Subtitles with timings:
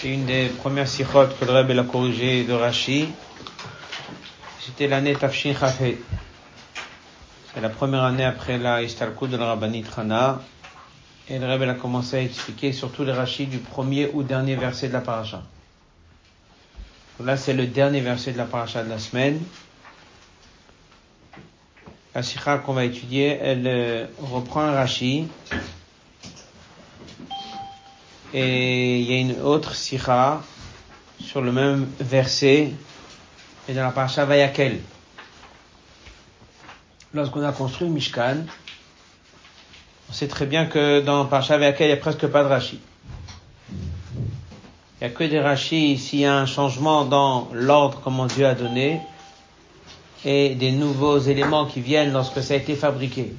[0.00, 3.08] C'est une des premières sichot que le Rebbe l'a corrigé de Rashi.
[4.60, 6.00] C'était l'année Tafshin Chafé.
[7.54, 10.40] C'est la première année après la Istalkou de la Rabbanit Chana.
[11.28, 14.88] Et le Rebbe a commencé à expliquer surtout les Rashi du premier ou dernier verset
[14.88, 15.42] de la paracha.
[17.20, 19.40] Là, c'est le dernier verset de la paracha de la semaine.
[22.18, 25.28] La sikha qu'on va étudier, elle euh, reprend Rashi.
[28.34, 30.42] Et il y a une autre sikha
[31.20, 32.72] sur le même verset,
[33.68, 34.80] et dans la paracha Vayakel.
[37.14, 38.46] Lorsqu'on a construit Mishkan,
[40.10, 42.80] on sait très bien que dans Parasha Vayakel, il n'y a presque pas de Rashi.
[43.70, 43.76] Il
[45.02, 48.56] n'y a que des Rashi s'il y a un changement dans l'ordre comment Dieu a
[48.56, 49.00] donné
[50.24, 53.32] et des nouveaux éléments qui viennent lorsque ça a été fabriqué.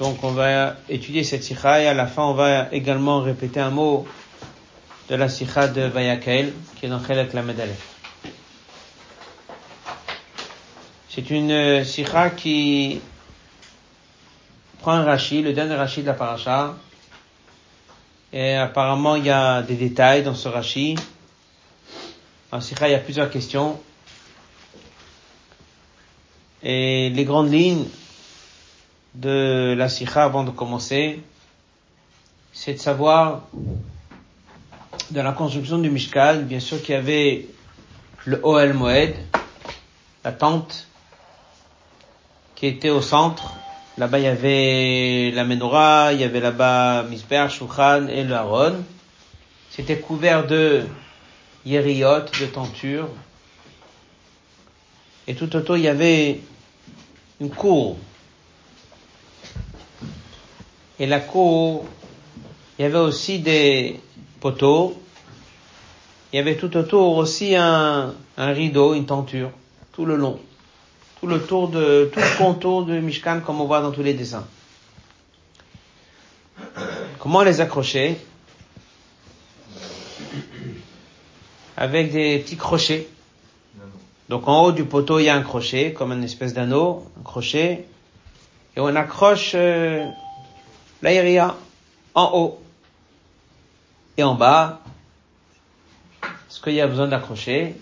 [0.00, 3.70] Donc on va étudier cette sikha et à la fin on va également répéter un
[3.70, 4.06] mot
[5.08, 7.42] de la sikha de Vayakel qui est dans Chelek la
[11.08, 13.00] C'est une sikha qui
[14.80, 16.74] prend un rashi, le dernier rashi de la paracha,
[18.32, 20.94] et apparemment il y a des détails dans ce rashi.
[22.52, 23.80] En sikha il y a plusieurs questions.
[26.62, 27.86] Et les grandes lignes
[29.14, 31.20] de la sikha avant de commencer,
[32.52, 33.42] c'est de savoir
[35.10, 37.46] dans la construction du Mishkan, bien sûr qu'il y avait
[38.24, 39.14] le Oel Moed,
[40.24, 40.86] la tente,
[42.54, 43.54] qui était au centre.
[43.98, 48.84] Là-bas, il y avait la menorah, il y avait là-bas Misber, Shulchan et le Haron.
[49.70, 50.84] C'était couvert de
[51.64, 53.08] yériot, de tentures.
[55.28, 56.40] Et tout autour, il y avait
[57.40, 57.96] une cour.
[60.98, 61.84] Et la cour,
[62.78, 64.00] il y avait aussi des
[64.40, 65.00] poteaux.
[66.32, 69.50] Il y avait tout autour aussi un, un rideau, une tenture,
[69.92, 70.38] tout le long.
[71.20, 74.14] Tout le tour de, tout le contour de Mishkan comme on voit dans tous les
[74.14, 74.46] dessins.
[77.18, 78.16] Comment les accrocher?
[81.76, 83.08] Avec des petits crochets.
[84.28, 87.22] Donc en haut du poteau, il y a un crochet, comme une espèce d'anneau, un
[87.22, 87.86] crochet,
[88.74, 90.04] et on accroche euh,
[91.02, 91.56] l'aéria
[92.14, 92.60] en haut.
[94.16, 94.80] Et en bas,
[96.22, 97.76] est-ce qu'il y a besoin d'accrocher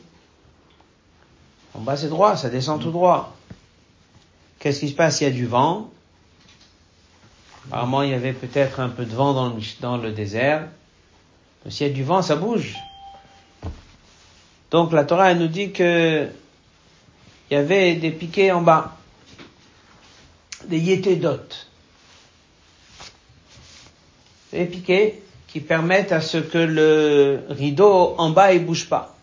[1.72, 3.34] En bas, c'est droit, ça descend tout droit.
[4.59, 5.19] Qu'est-ce qui se passe?
[5.19, 5.91] S'il y a du vent
[7.66, 10.69] Apparemment, il y avait peut-être un peu de vent dans le, dans le désert.
[11.71, 12.75] S'il y a du vent, ça bouge.
[14.75, 16.27] Donc la Torah elle nous dit que
[17.49, 18.97] il y avait des piquets en bas,
[20.67, 21.47] des yétédot.
[24.51, 29.15] Des piquets qui permettent à ce que le rideau en bas il bouge pas.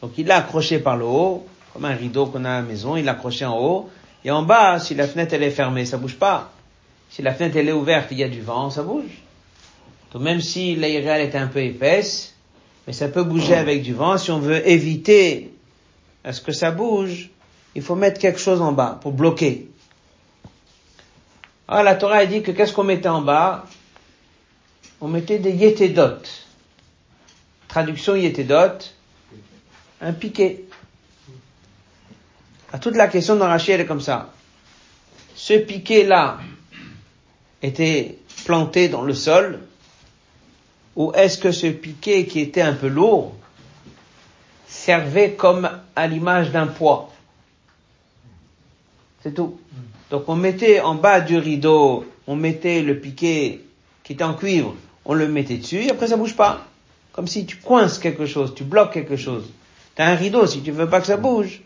[0.00, 2.96] Donc il l'a accroché par le haut, comme un rideau qu'on a à la maison,
[2.96, 3.90] il l'a accroché en haut.
[4.24, 6.50] Et en bas, si la fenêtre elle est fermée, ça bouge pas.
[7.10, 9.20] Si la fenêtre elle est ouverte, il y a du vent, ça bouge.
[10.14, 12.37] Donc même si l'aérial est un peu épaisse,
[12.88, 14.16] mais ça peut bouger avec du vent.
[14.16, 15.52] Si on veut éviter
[16.24, 17.28] à ce que ça bouge,
[17.74, 19.68] il faut mettre quelque chose en bas pour bloquer.
[21.68, 23.66] Alors la Torah a dit que qu'est-ce qu'on mettait en bas?
[25.02, 26.22] On mettait des yétédot.
[27.68, 28.78] Traduction yétédot,
[30.00, 30.64] un piquet.
[32.72, 34.32] À toute la question dans Rachel est comme ça.
[35.34, 36.38] Ce piquet-là
[37.60, 38.16] était
[38.46, 39.60] planté dans le sol,
[40.98, 43.32] ou est-ce que ce piquet qui était un peu lourd
[44.66, 47.10] servait comme à l'image d'un poids?
[49.22, 49.58] C'est tout.
[50.10, 53.60] Donc on mettait en bas du rideau, on mettait le piquet
[54.02, 56.66] qui était en cuivre, on le mettait dessus et après ça bouge pas.
[57.12, 59.44] Comme si tu coinces quelque chose, tu bloques quelque chose.
[59.94, 61.62] Tu as un rideau, si tu veux pas que ça bouge,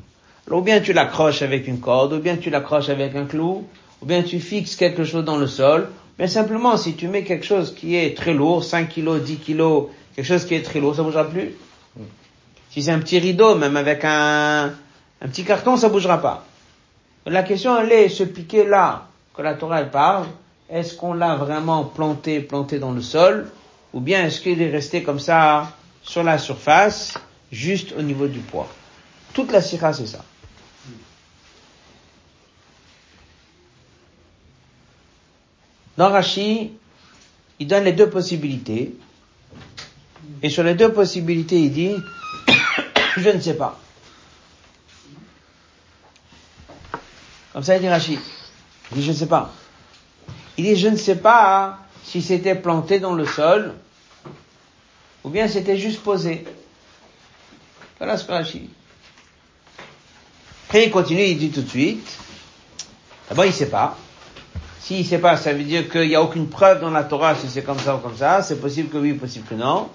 [0.50, 3.66] ou bien tu l'accroches avec une corde, ou bien tu l'accroches avec un clou,
[4.03, 7.44] ou bien tu fixes quelque chose dans le sol, mais simplement, si tu mets quelque
[7.44, 10.94] chose qui est très lourd, 5 kilos, 10 kilos, quelque chose qui est très lourd,
[10.94, 11.53] ça bougera plus.
[12.70, 14.66] Si c'est un petit rideau, même avec un,
[15.20, 16.44] un petit carton, ça bougera pas.
[17.26, 20.26] La question, elle est, ce piquet-là, que la Torah parle,
[20.68, 23.50] est-ce qu'on l'a vraiment planté, planté dans le sol,
[23.92, 25.72] ou bien est-ce qu'il est resté comme ça,
[26.03, 27.15] sur la surface,
[27.50, 28.68] juste au niveau du poids?
[29.34, 30.24] Toute la sira, c'est ça.
[35.97, 36.72] Dans Rashi,
[37.59, 38.94] il donne les deux possibilités.
[40.42, 41.97] Et sur les deux possibilités, il dit,
[43.16, 43.78] je ne sais pas.
[47.53, 48.18] Comme ça, il dit Rachid.
[48.91, 49.53] Il dit, je ne sais pas.
[50.56, 53.74] Il dit, je ne sais pas si c'était planté dans le sol,
[55.22, 56.44] ou bien c'était juste posé.
[57.98, 58.68] Voilà ce que Rachid.
[60.66, 62.18] Après, il continue, il dit tout de suite,
[63.28, 63.98] d'abord, il ne sait pas.
[64.82, 67.36] S'il ne sait pas, ça veut dire qu'il n'y a aucune preuve dans la Torah
[67.36, 68.42] si c'est comme ça ou comme ça.
[68.42, 69.88] C'est possible que oui, possible que non.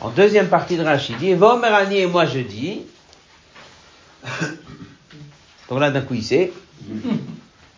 [0.00, 2.82] En deuxième partie de Rachid, il dit, Vomerani et moi je dis.
[5.70, 6.52] Donc là, d'un coup, il sait.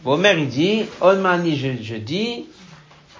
[0.02, 2.46] Vomer, il dit, Onmani, je, je dis,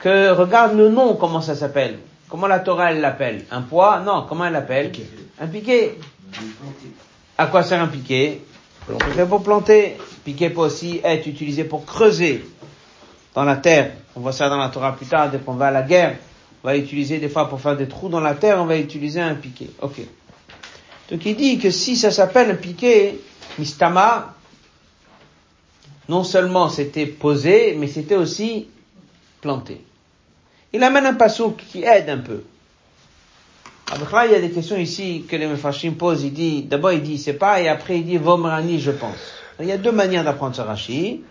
[0.00, 1.98] que regarde le nom, comment ça s'appelle.
[2.28, 4.00] Comment la Torah, elle l'appelle Un poids?
[4.00, 4.92] Non, comment elle l'appelle?
[5.38, 5.98] Un piquet.
[7.36, 8.40] À quoi sert un piquet
[9.28, 9.96] pour planter.
[10.26, 12.44] Piquet peut aussi être utilisé pour creuser
[13.32, 13.93] dans la terre.
[14.17, 16.17] On voit ça dans la Torah plus tard, dès qu'on va à la guerre.
[16.64, 19.20] On va utiliser des fois pour faire des trous dans la terre, on va utiliser
[19.20, 19.69] un piquet.
[19.81, 20.00] Ok.
[21.12, 23.20] Donc il dit que si ça s'appelle un piquet,
[23.56, 24.34] mistama,
[26.08, 28.67] non seulement c'était posé, mais c'était aussi
[29.40, 29.81] planté.
[30.73, 32.43] Il amène un passouk qui aide un peu.
[34.12, 36.25] Là, il y a des questions ici que les Mefashim posent.
[36.25, 39.45] Il dit, d'abord il dit c'est pas, et après il dit Vomrani, je pense.
[39.60, 41.22] Il y a deux manières d'apprendre ce Rashi.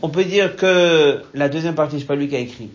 [0.00, 2.70] On peut dire que la deuxième partie, c'est pas lui qui a écrit.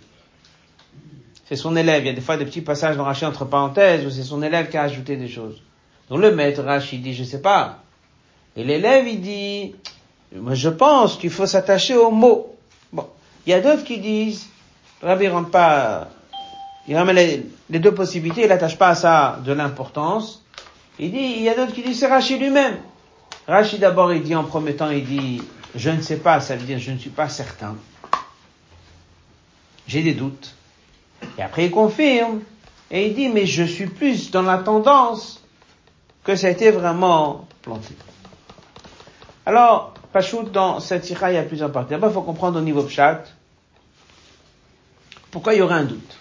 [1.45, 2.03] C'est son élève.
[2.03, 4.43] Il y a des fois des petits passages dans Rashi entre parenthèses où c'est son
[4.43, 5.61] élève qui a ajouté des choses.
[6.09, 7.79] Donc le maître Rashi dit, je sais pas.
[8.55, 9.75] Et l'élève, il dit,
[10.35, 12.55] moi je pense qu'il faut s'attacher aux mots.
[12.91, 13.07] Bon.
[13.45, 14.47] Il y a d'autres qui disent,
[15.01, 16.09] Rabbi rentre pas
[16.87, 17.15] il ramène
[17.69, 20.43] les, deux possibilités, il n'attache pas à ça de l'importance.
[20.99, 22.77] Il dit, il y a d'autres qui disent c'est Rachid lui-même.
[23.47, 25.41] Rachid d'abord, il dit en premier temps, il dit,
[25.75, 27.75] je ne sais pas, ça veut dire je ne suis pas certain.
[29.87, 30.55] J'ai des doutes.
[31.37, 32.41] Et après il confirme,
[32.89, 35.41] et il dit, mais je suis plus dans la tendance
[36.23, 37.95] que ça a été vraiment planté.
[39.45, 41.89] Alors, Pachout, dans cette ira, il y a plusieurs parties.
[41.89, 43.23] D'abord, il faut comprendre au niveau chat
[45.31, 46.17] pourquoi il y aurait un doute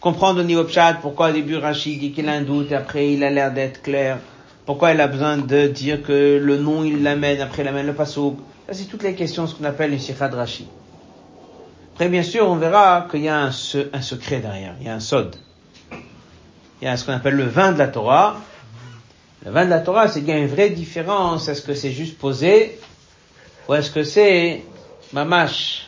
[0.00, 3.12] comprendre au niveau chat pourquoi au début Rachid dit qu'il a un doute et après
[3.12, 4.18] il a l'air d'être clair.
[4.68, 7.94] Pourquoi il a besoin de dire que le nom il l'amène, après il amène le
[7.94, 8.36] pasouk.
[8.70, 10.66] C'est toutes les questions, ce qu'on appelle le Sikha de Rachid.
[11.94, 14.94] Après bien sûr on verra qu'il y a un, un, secret derrière, il y a
[14.94, 15.36] un sod.
[15.90, 18.42] Il y a ce qu'on appelle le vin de la Torah.
[19.46, 21.48] Le vin de la Torah c'est qu'il y a une vraie différence.
[21.48, 22.78] Est-ce que c'est juste posé
[23.70, 24.64] ou est-ce que c'est
[25.14, 25.86] mamash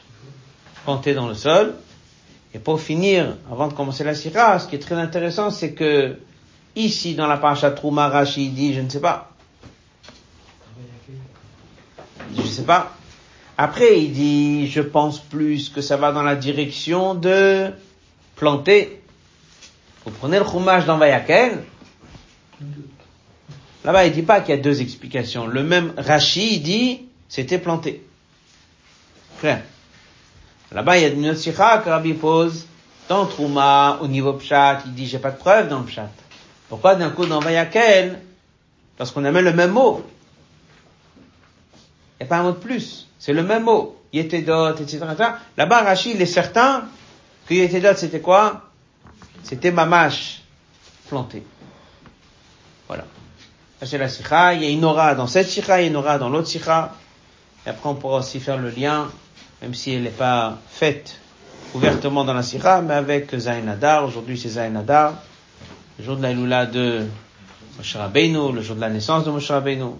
[0.85, 1.75] planté dans le sol?
[2.55, 6.17] Et pour finir, avant de commencer la sira, ce qui est très intéressant, c'est que
[6.85, 9.31] ici, dans la paracha Trouma, Rashi dit, je ne sais pas.
[12.37, 12.93] Je ne sais pas.
[13.59, 17.71] Après, il dit, je pense plus que ça va dans la direction de
[18.37, 19.03] planter.
[20.05, 21.63] Vous prenez le chumage dans Vayakel.
[23.85, 25.47] Là-bas, il dit pas qu'il y a deux explications.
[25.47, 28.05] Le même Rashi dit, c'était planté.
[29.39, 29.63] Frère.
[30.73, 32.67] Là-bas, il y a une autre que Rabbi pose
[33.11, 36.09] dans Trouma, au niveau Pshat, il dit j'ai pas de preuve dans le Pshat.
[36.71, 38.19] Pourquoi d'un coup dans Vayakel
[38.97, 40.03] Parce qu'on amène le même mot.
[42.19, 43.07] Il n'y a pas un mot de plus.
[43.19, 43.99] C'est le même mot.
[44.15, 45.01] Yetedot, etc.
[45.59, 46.85] Là-bas, Rachid, il est certain
[47.47, 48.71] que Yetedot, c'était quoi?
[49.43, 50.41] C'était Mamash,
[51.09, 51.43] planté.
[52.89, 53.05] Voilà.
[53.81, 54.55] Ça, c'est la sikha.
[54.55, 56.95] Il y a une aura dans cette sikha, il une aura dans l'autre sikha.
[57.67, 59.11] Et après, on pourra aussi faire le lien
[59.63, 61.17] même si elle n'est pas faite
[61.75, 64.05] ouvertement dans la Sira, mais avec Zayn Adar.
[64.05, 65.15] Aujourd'hui, c'est Zayn Adar,
[65.99, 67.07] le jour de la Lula de
[67.77, 69.93] Moshe Rabbeinu, le jour de la naissance de Moshe Rabbeinu,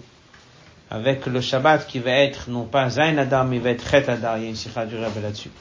[0.89, 4.37] avec le Shabbat qui va être non pas Zayn Adar, mais va être Chet Adar.
[4.37, 5.51] Il y a une Sira du Rabbe là-dessus.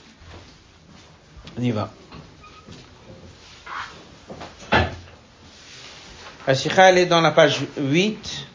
[1.59, 1.91] On y va.
[6.47, 8.47] La Sikha, elle est dans la page 8.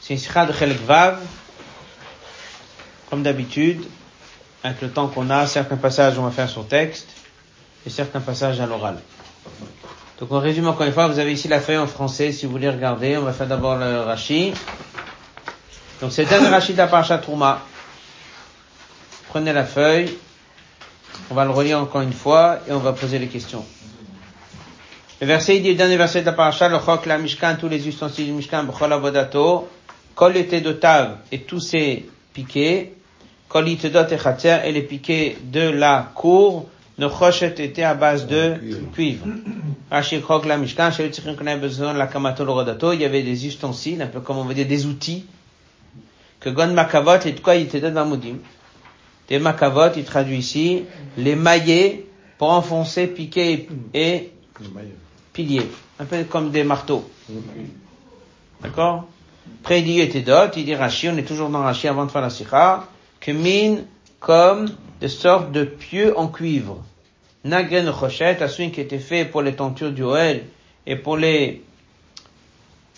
[0.00, 1.20] C'est une Sikha de Chelek Vav.
[3.10, 3.86] Comme d'habitude
[4.64, 7.08] avec le temps qu'on a, certains passages on va faire sur texte
[7.86, 8.98] et certains passages à l'oral.
[10.18, 12.52] Donc on résume encore une fois, vous avez ici la feuille en français si vous
[12.52, 13.18] voulez regarder.
[13.18, 14.54] On va faire d'abord le Rashi.
[16.00, 17.60] Donc c'est un Rashi de la Parashat Trouma.
[19.28, 20.16] Prenez la feuille,
[21.30, 23.64] on va le relire encore une fois et on va poser les questions.
[25.20, 27.68] Le verset, il dit, le dernier verset de la Parashat, le Chok, la Mishkan, tous
[27.68, 29.68] les ustensiles du Mishkan, B'chol Avodato,
[30.14, 30.76] Kol de
[31.32, 32.94] et tous ces piquets,
[33.54, 38.54] et les piquets de la cour, ne chochet étaient à base de
[38.92, 39.26] cuivre.
[42.92, 45.24] Il y avait des ustensiles, un peu comme on veut dire des outils,
[46.40, 48.18] que Gon Makavot, et quoi il était dans
[49.28, 50.84] Des Makavot, il traduit ici,
[51.18, 52.06] les maillets
[52.38, 54.32] pour enfoncer, piquer et
[55.32, 55.68] piliers.
[55.98, 57.08] Un peu comme des marteaux.
[58.62, 59.06] D'accord?
[59.62, 62.22] Après, il dit Yetedot, il dit Rashi, on est toujours dans Rashi avant de faire
[62.22, 62.84] la sikha,
[63.20, 63.84] que mine
[64.20, 64.68] comme
[65.00, 66.82] de sortes de pieux en cuivre.
[67.44, 70.44] Nagen Rochet, celui qui était fait pour les tentures du Oel
[70.86, 71.62] et pour les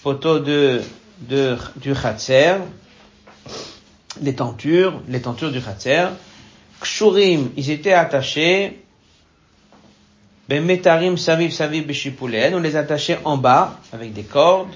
[0.02, 0.80] poteaux de,
[1.20, 2.56] de, du Khatser,
[4.22, 6.06] les tentures, les tentures du Khatser.
[6.80, 8.80] Kshurim, ils étaient attachés,
[10.48, 11.84] ben metarim saviv saviv
[12.54, 14.72] on les attachait en bas avec des cordes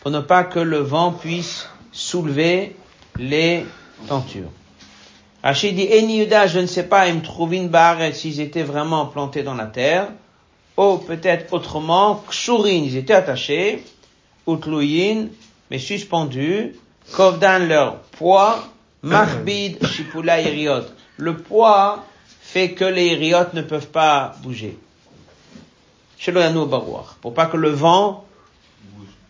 [0.00, 2.74] pour ne pas que le vent puisse soulever
[3.16, 3.64] les
[4.08, 4.50] tentures.
[5.42, 9.42] Rachid dit, Eniuda, je ne sais pas, ils me une barre s'ils étaient vraiment plantés
[9.42, 10.08] dans la terre,
[10.76, 13.84] ou peut-être autrement, kshurin, ils étaient attachés,
[14.48, 15.28] utluyin,
[15.70, 16.74] mais suspendus,
[17.12, 18.64] kovdan leur poids,
[19.02, 20.84] marbid shipula iriot.
[21.16, 22.04] Le poids
[22.40, 24.76] fait que les iriotes ne peuvent pas bouger.
[27.20, 28.24] Pour pas que le vent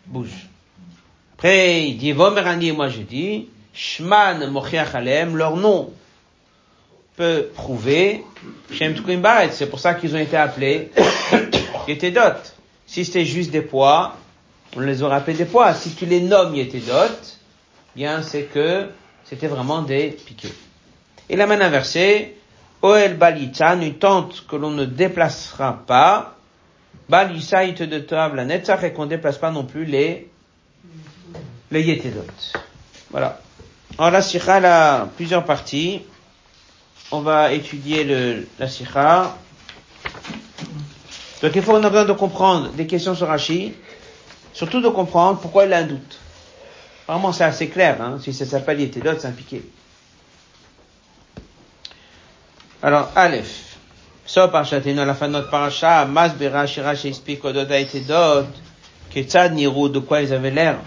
[0.06, 0.48] bouge.
[1.34, 4.92] Après, il dit, Vomerani, moi je dis, Shman Mochiach
[5.32, 5.92] leur nom
[7.14, 8.24] peut prouver
[8.72, 8.96] Shem
[9.52, 10.90] C'est pour ça qu'ils ont été appelés
[11.86, 12.42] Yetedot.
[12.88, 14.16] Si c'était juste des poids,
[14.76, 15.74] on les aurait appelés des poids.
[15.74, 17.14] Si tu les nommes Yetedot,
[17.94, 18.88] bien c'est que
[19.22, 20.52] c'était vraiment des piquets.
[21.28, 22.36] Et la main inversée,
[22.82, 26.36] Oel Balitan, une tente que l'on ne déplacera pas,
[27.08, 30.28] Balisaït de table la Netzach, et qu'on ne déplace pas non plus les,
[31.70, 32.26] les Yetedot.
[33.10, 33.40] Voilà.
[33.98, 36.02] Alors la sikha a plusieurs parties.
[37.10, 39.36] On va étudier le, la sikha.
[41.42, 43.74] Donc il faut, on a besoin de comprendre des questions sur Rashi,
[44.52, 46.18] surtout de comprendre pourquoi il a un doute.
[47.08, 49.62] Vraiment c'est assez clair, hein, si ça s'appelle Yetedot, c'est un piqué.
[52.82, 53.76] Alors, Aleph.
[54.26, 58.46] So parashatenu à la fin de notre parasha, mas berashi rashi explique ododa Yetedot,
[59.12, 60.78] que tzad niru, de quoi ils avaient l'air.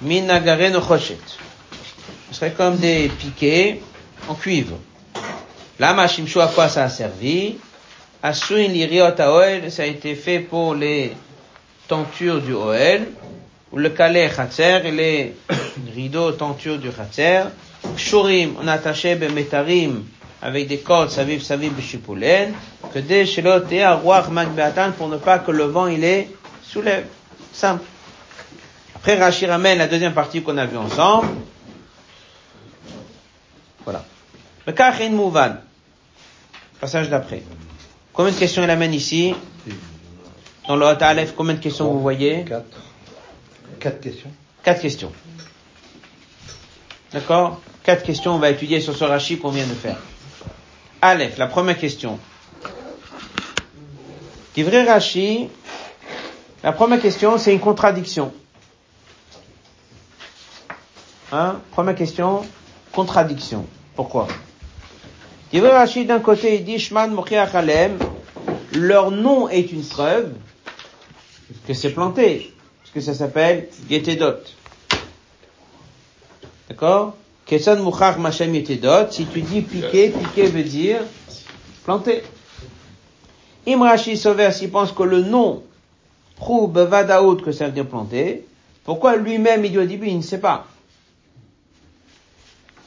[0.00, 1.18] Min no choshet
[2.34, 3.80] ce serait comme des piquets
[4.28, 4.76] en cuivre.
[5.78, 7.58] La machimchou, à quoi ça a servi?
[8.24, 11.12] Asuin l'iriot à oel, ça a été fait pour les
[11.86, 13.06] tentures du oel,
[13.70, 15.36] ou le calais khatser, et les
[15.94, 17.42] rideaux tentures du khatser.
[17.96, 20.02] Shurim, on a attaché metarim
[20.42, 22.52] avec des cordes saviv saviv b'shipoulen,
[22.92, 26.28] que des shelot et arroach magbeatan pour ne pas que le vent il les
[26.64, 27.04] soulève.
[27.52, 27.84] Simple.
[28.96, 31.28] Après Rachir ramène la deuxième partie qu'on a vue ensemble,
[33.84, 34.04] voilà.
[34.66, 35.56] Le Kachin Mouvan.
[36.80, 37.42] Passage d'après.
[38.12, 39.34] Combien de questions il amène ici
[40.68, 42.80] Dans le Hot Aleph, combien de questions vous voyez Quatre.
[43.80, 44.30] Quatre questions.
[44.62, 45.12] Quatre questions.
[47.12, 49.98] D'accord Quatre questions, on va étudier sur ce rachis qu'on vient de faire.
[51.02, 52.18] Aleph, la première question.
[54.56, 55.48] vrai Rashi,
[56.62, 58.32] la première question, c'est une contradiction.
[61.30, 62.42] Hein Première question,
[62.94, 63.66] contradiction.
[63.96, 64.28] Pourquoi?
[65.52, 67.14] D'un côté, il dit Shman
[67.52, 67.98] Alem,
[68.72, 70.32] leur nom est une preuve
[71.68, 74.40] que c'est planté, parce que ça s'appelle Yetedot.
[76.68, 77.14] D'accord?
[77.46, 81.02] Kesan Mukhar Machem Yetedot, si tu dis piqué, piqué veut dire
[81.84, 82.22] planté.
[83.66, 85.62] Imrachi Sover, s'il pense que le nom
[86.36, 88.44] prouve Vadaout que ça veut dire planté,
[88.84, 90.66] pourquoi lui-même il dit il ne sait pas?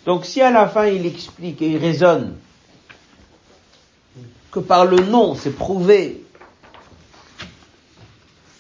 [0.07, 2.37] Donc si à la fin il explique et il raisonne
[4.49, 6.23] que par le nom c'est prouvé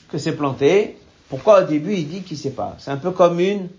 [0.09, 0.97] que c'est planté,
[1.29, 2.75] pourquoi au début il dit qu'il sait pas?
[2.79, 3.69] C'est un peu comme une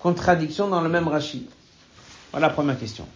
[0.00, 1.48] contradiction dans le même rachis.
[2.32, 3.06] Voilà la première question.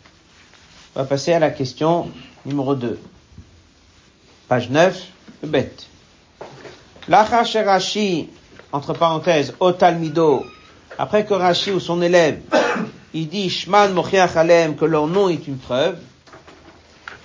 [0.94, 2.10] On va passer à la question
[2.46, 2.98] numéro 2.
[4.48, 5.04] Page 9,
[5.42, 5.86] le bête.
[7.08, 8.28] Rashi,
[8.72, 10.44] entre parenthèses, au Talmido,
[10.96, 12.40] après que Rashi ou son élève
[13.14, 15.98] il dit Shman Mochiach Alem, que leur nom est une preuve,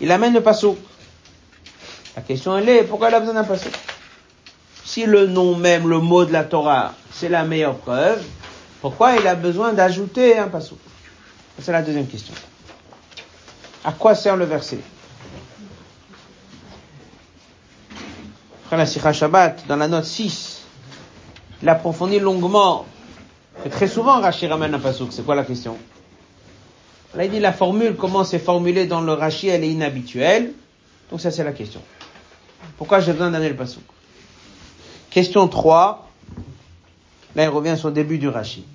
[0.01, 0.77] il amène le pasouk.
[2.15, 3.73] La question elle est, pourquoi il a besoin d'un pasouk
[4.83, 8.23] Si le nom même, le mot de la Torah, c'est la meilleure preuve,
[8.81, 10.79] pourquoi il a besoin d'ajouter un pasouk
[11.61, 12.33] C'est la deuxième question.
[13.83, 14.79] À quoi sert le verset?
[18.65, 20.61] Après la Shabbat, dans la note 6,
[21.61, 22.85] il approfondit longuement
[23.63, 25.09] et très souvent, Rashi ramène un pasouk.
[25.11, 25.77] C'est quoi la question?
[27.15, 30.51] Là, il dit la formule, comment c'est formulé dans le Rashi, elle est inhabituelle.
[31.09, 31.81] Donc ça, c'est la question.
[32.77, 33.83] Pourquoi j'ai besoin d'amener le pasouk?
[35.09, 36.09] Question 3.
[37.35, 38.65] Là, il revient sur le début du Rashi.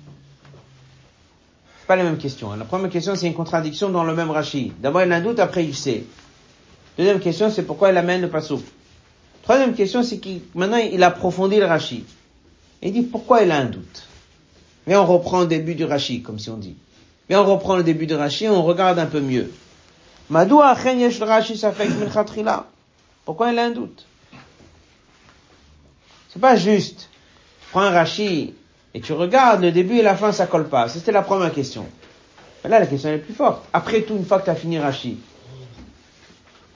[1.87, 2.51] Pas les mêmes questions.
[2.51, 2.57] Hein.
[2.57, 4.71] La première question, c'est une contradiction dans le même Rashi.
[4.79, 6.05] D'abord, il a un doute, après, il sait.
[6.97, 8.63] Deuxième question, c'est pourquoi il amène le pasouk.
[9.43, 12.05] Troisième question, c'est qu'il, maintenant, il approfondit le Rashi.
[12.81, 14.07] il dit pourquoi il a un doute?
[14.87, 16.75] Mais on reprend le début du Rashi, comme si on dit.
[17.29, 19.51] Mais on reprend le début du Rashi, on regarde un peu mieux.
[23.25, 24.05] Pourquoi il a un doute?
[26.29, 27.09] C'est pas juste.
[27.71, 28.53] Prends un Rashi
[28.93, 30.87] et tu regardes le début et la fin, ça colle pas.
[30.89, 31.85] C'était la première question.
[32.63, 33.65] Mais là, la question est plus forte.
[33.73, 35.17] Après tout, une fois que tu as fini Rashi,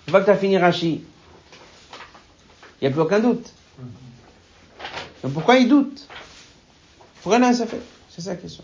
[0.07, 1.03] une fois que tu as fini Rashi,
[2.81, 3.51] il n'y a plus aucun doute.
[5.23, 6.07] Donc pourquoi il doute?
[7.21, 7.81] Pourquoi ça fait
[8.15, 8.63] C'est ça la question.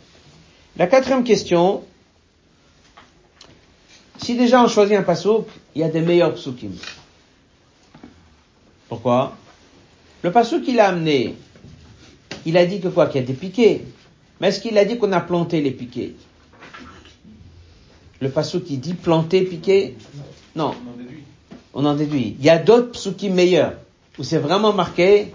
[0.78, 1.84] La quatrième question,
[4.18, 6.72] si déjà on choisit un pasouk, il y a des meilleurs psukim.
[8.88, 9.36] Pourquoi?
[10.22, 11.36] Le pasouk qu'il a amené,
[12.46, 13.08] il a dit que quoi?
[13.08, 13.82] Qu'il y a des piquets.
[14.40, 16.14] Mais est-ce qu'il a dit qu'on a planté les piquets?
[18.22, 19.98] Le pasouk qui dit planter, piquer
[20.56, 20.76] Non.
[21.74, 22.38] On en déduit.
[22.40, 23.74] Il y a d'autres psukim meilleurs,
[24.18, 25.34] où c'est vraiment marqué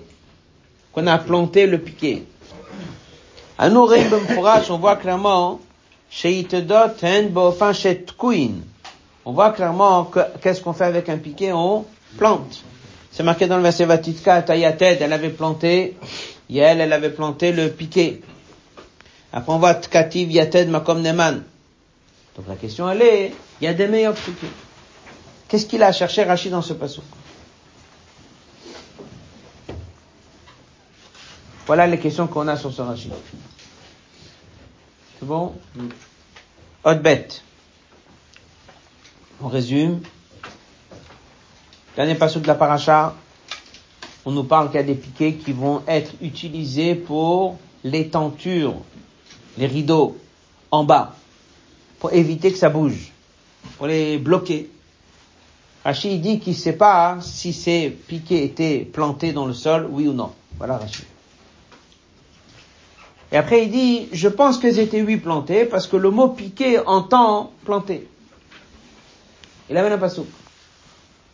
[0.93, 2.23] qu'on a planté le piquet.
[3.59, 5.61] À nous, on voit clairement,
[9.25, 10.11] on voit clairement
[10.43, 11.87] qu'est-ce qu'on fait avec un piquet, on
[12.19, 12.63] plante.
[13.11, 15.97] C'est marqué dans le verset Vatitka, Tayated, elle avait planté,
[16.51, 18.21] Yael, elle avait planté le piquet.
[19.33, 21.43] Après on voit Tkativ, Yated, Makom Neman.
[22.37, 24.47] Donc la question elle est, il y a des meilleurs piquets.
[25.49, 27.01] Qu'est-ce qu'il a cherché Rachid dans ce passage?
[31.67, 33.13] Voilà les questions qu'on a sur ce Rachid.
[35.19, 35.53] C'est bon?
[36.85, 37.43] Autre bête.
[39.43, 40.01] On résume.
[41.97, 43.15] Dernier passage de la paracha,
[44.25, 48.75] on nous parle qu'il y a des piquets qui vont être utilisés pour les tentures,
[49.59, 50.17] les rideaux
[50.71, 51.17] en bas,
[51.99, 53.13] pour éviter que ça bouge,
[53.77, 54.71] pour les bloquer.
[55.85, 60.07] Rachid dit qu'il ne sait pas si ces piquets étaient plantés dans le sol, oui
[60.07, 60.33] ou non.
[60.59, 61.07] Voilà Rachid.
[63.33, 66.79] Et après il dit, je pense qu'ils étaient oui plantés parce que le mot piqué
[66.87, 68.09] entend planter.
[69.69, 70.29] Il avait un pasouk.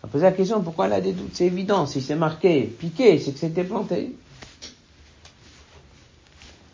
[0.03, 1.35] On a posé la question pourquoi elle a des doutes?
[1.35, 4.17] C'est évident, si c'est marqué piqué, c'est que c'était planté.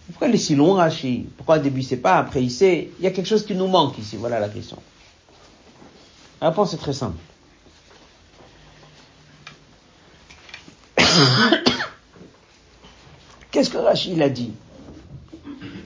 [0.07, 2.90] Pourquoi il est si long, Rachi Pourquoi au début c'est pas, après il sait?
[2.99, 4.79] Il y a quelque chose qui nous manque ici, voilà la question.
[6.40, 7.19] La réponse est très simple.
[13.51, 14.53] Qu'est-ce que Rachid a dit?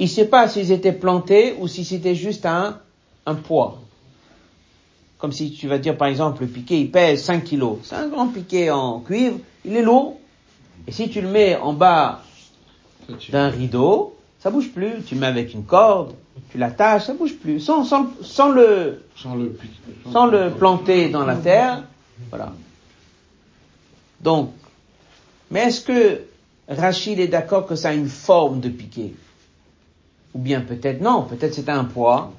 [0.03, 2.81] Il ne sait pas s'ils étaient plantés ou si c'était juste un,
[3.25, 3.79] un poids.
[5.19, 7.79] Comme si tu vas dire, par exemple, le piquet, il pèse 5 kilos.
[7.85, 10.19] C'est un grand piquet en cuivre, il est lourd.
[10.89, 12.21] Et si tu le mets en bas
[13.31, 15.05] d'un rideau, ça bouge plus.
[15.07, 16.15] Tu le mets avec une corde,
[16.51, 17.61] tu l'attaches, ça bouge plus.
[17.61, 19.57] Sans, sans, sans le, sans le,
[20.11, 21.85] sans le planter dans la terre,
[22.29, 22.53] voilà.
[24.21, 24.51] Donc,
[25.53, 26.23] mais est-ce que
[26.69, 29.13] Rachid est d'accord que ça a une forme de piquet
[30.35, 32.33] Ou bien peut-être non, peut-être c'est un poids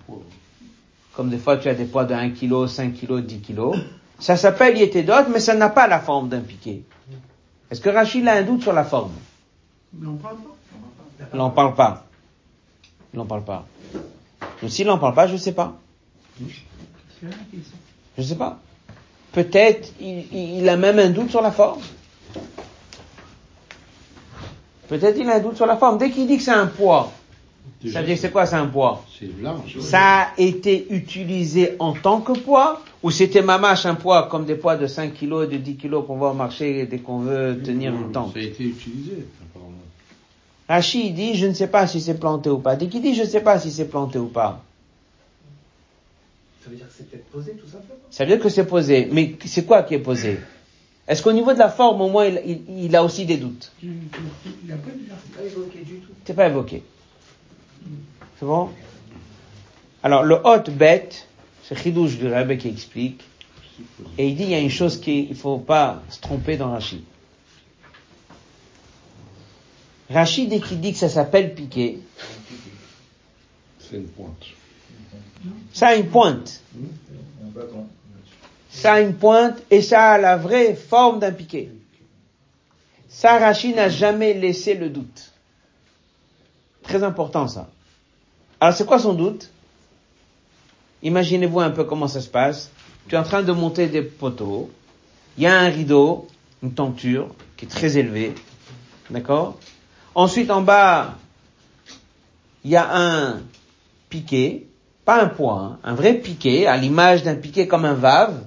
[1.16, 3.72] comme des fois tu as des poids de 1 kg, 5 kg, 10 kg.
[4.20, 6.84] Ça s'appelle yétédot, mais ça n'a pas la forme d'un piquet.
[7.70, 9.12] Est-ce que Rachid a un doute sur la forme?
[9.94, 11.28] Il n'en parle pas.
[11.34, 12.06] Il n'en parle pas.
[13.14, 13.66] Il n'en parle pas.
[14.62, 15.74] Donc s'il n'en parle pas, je ne sais pas.
[16.40, 16.46] Je
[18.18, 18.60] ne sais pas.
[19.32, 21.82] Peut-être il, il, a même un doute sur la forme.
[24.88, 25.98] Peut-être il a un doute sur la forme.
[25.98, 27.12] Dès qu'il dit que c'est un poids,
[27.91, 29.04] ça veut dire c'est quoi, c'est un poids.
[29.82, 34.56] Ça a été utilisé en tant que poids ou c'était mamache un poids comme des
[34.56, 37.93] poids de 5 kg et de 10 kg pour pouvoir marcher dès qu'on veut tenir
[37.93, 39.78] une tente Ça a été utilisé, apparemment.
[40.69, 42.76] Rachid dit, je ne sais pas si c'est planté ou pas.
[42.78, 44.63] Dès qu'il dit, je ne sais pas si c'est planté ou pas.
[46.63, 47.99] Ça veut dire que c'est peut-être posé, tout simplement?
[48.10, 49.10] Ça veut dire que c'est posé.
[49.12, 50.39] Mais c'est quoi qui est posé?
[51.06, 53.73] Est-ce qu'au niveau de la forme, au moins, il, il, il a aussi des doutes?
[53.84, 53.89] Il
[54.65, 56.13] n'a pas évoqué du tout.
[56.23, 56.82] C'est pas évoqué.
[58.39, 58.69] C'est bon?
[60.02, 61.28] Alors, le hot bête,
[61.63, 63.24] c'est Chidouche du Rabbi qui explique,
[64.17, 66.72] et il dit, il y a une chose qu'il ne faut pas se tromper dans
[66.72, 67.02] Rachid.
[70.10, 72.00] Rachid, dès qu'il dit que ça s'appelle piqué,
[73.80, 74.46] c'est une pointe.
[75.72, 76.62] Ça a une pointe.
[78.69, 81.72] Ça a une pointe et ça a la vraie forme d'un piqué.
[83.08, 85.33] Ça, Rachid n'a jamais laissé le doute.
[86.84, 87.69] Très important ça.
[88.60, 89.50] Alors c'est quoi son doute?
[91.02, 92.72] Imaginez-vous un peu comment ça se passe.
[93.08, 94.72] Tu es en train de monter des poteaux.
[95.38, 96.28] Il y a un rideau,
[96.62, 98.34] une tenture qui est très élevée.
[99.10, 99.58] D'accord?
[100.15, 101.15] Ensuite en bas,
[102.63, 103.41] il y a un
[104.10, 104.65] piquet,
[105.06, 108.43] pas un point, un vrai piquet, à l'image d'un piquet comme un vave,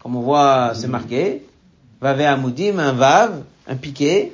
[0.00, 1.44] comme on voit, c'est marqué.
[2.00, 4.32] Vave Amoudim, un vave, un piquet.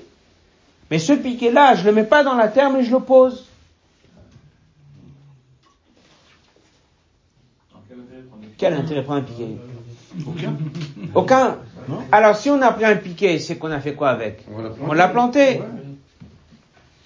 [0.94, 3.46] Mais ce piquet-là, je le mets pas dans la terre, mais je le pose.
[8.57, 9.57] Quel intérêt prend un piquet?
[10.24, 10.57] Aucun.
[11.12, 11.59] Aucun.
[12.12, 14.46] Alors si on a pris un piquet, c'est qu'on a fait quoi avec?
[14.80, 15.62] On l'a planté.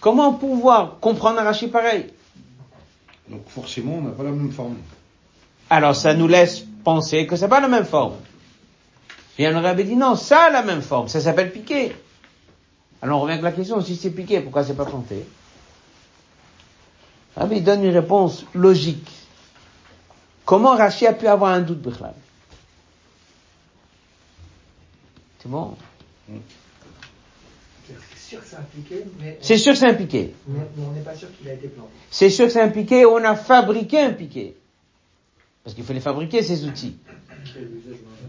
[0.01, 2.09] Comment pouvoir comprendre un rachis pareil?
[3.31, 4.77] Donc forcément, on n'a pas la même forme.
[5.71, 8.17] Alors ça nous laisse penser que c'est pas la même forme.
[9.39, 11.97] Et on aurait dit non, ça a la même forme, ça s'appelle piquet.
[13.03, 15.25] Alors on revient avec la question, si c'est piqué, pourquoi c'est pas planté
[17.39, 19.09] rabbi donne une réponse logique.
[20.45, 22.15] Comment Rachi a pu avoir un doute, Bichlal
[25.39, 25.77] C'est bon?
[27.87, 30.35] C'est sûr que c'est impliqué, mais, C'est sûr que c'est un piqué.
[30.47, 31.91] mais, mais on n'est pas sûr qu'il a été planté.
[32.11, 34.57] C'est sûr que c'est un piqué, on a fabriqué un piqué.
[35.65, 36.97] Parce qu'il faut les fabriquer, ces outils.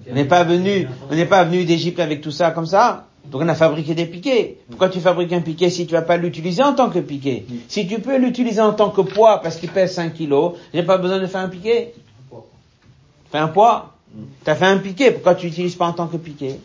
[0.09, 3.08] On n'est pas venu, on n'est pas venu d'Égypte avec tout ça comme ça.
[3.31, 4.57] Donc on a fabriqué des piquets.
[4.69, 7.87] Pourquoi tu fabriques un piquet si tu vas pas l'utiliser en tant que piquet Si
[7.87, 11.19] tu peux l'utiliser en tant que poids parce qu'il pèse 5 kilos, j'ai pas besoin
[11.19, 11.93] de faire un piquet.
[13.31, 13.93] Fais un poids.
[14.43, 16.59] Tu as fait un piquet, pourquoi tu l'utilises pas en tant que piquet?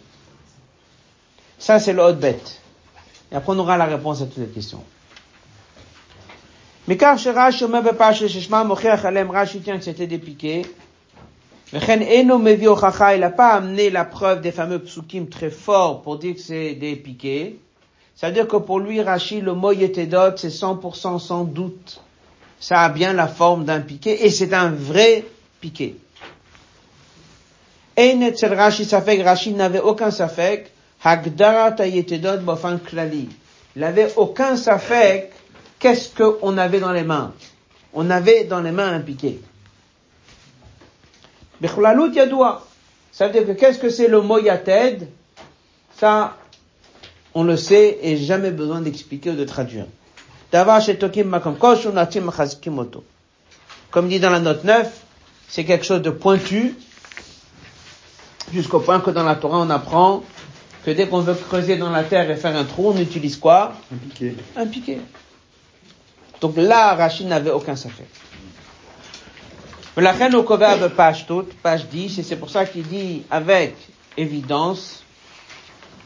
[1.59, 2.61] Ça c'est le haut bête.
[3.31, 4.83] Et après on aura la réponse à toutes les questions.
[6.89, 7.67] Mais car Rashi
[9.61, 10.63] tient que c'était des piquets.
[11.73, 16.75] Il n'a pas amené la preuve des fameux psukim très forts pour dire que c'est
[16.75, 17.57] des piquets.
[18.15, 22.01] C'est-à-dire que pour lui, Rashi, le mot Yetedot, c'est 100% sans doute.
[22.61, 25.25] Ça a bien la forme d'un piquet, et c'est un vrai
[25.61, 25.97] piquet.
[27.97, 30.71] Et Rashi Safek, Rashi n'avait aucun Safek,
[31.05, 33.29] Yetedot Bofan Klali.
[33.75, 35.33] Il n'avait aucun Safek,
[35.79, 37.33] qu'est-ce qu'on avait dans les mains?
[37.93, 39.39] On avait dans les mains un piquet.
[41.65, 42.63] Bichlalout yadoua.
[43.11, 45.09] Ça veut dire que qu'est-ce que c'est le mot yated
[45.97, 46.37] Ça,
[47.33, 49.87] on le sait et jamais besoin d'expliquer ou de traduire.
[53.91, 55.01] Comme dit dans la note 9,
[55.49, 56.75] c'est quelque chose de pointu,
[58.53, 60.23] jusqu'au point que dans la Torah on apprend
[60.85, 63.73] que dès qu'on veut creuser dans la terre et faire un trou, on utilise quoi?
[63.91, 64.37] Un piqué.
[64.55, 64.99] Un piquet.
[66.43, 68.07] Donc là, Rachid n'avait aucun safek.
[69.97, 73.77] Melachenu Kovav, page toute, page 10, et c'est pour ça qu'il dit avec
[74.17, 75.05] évidence,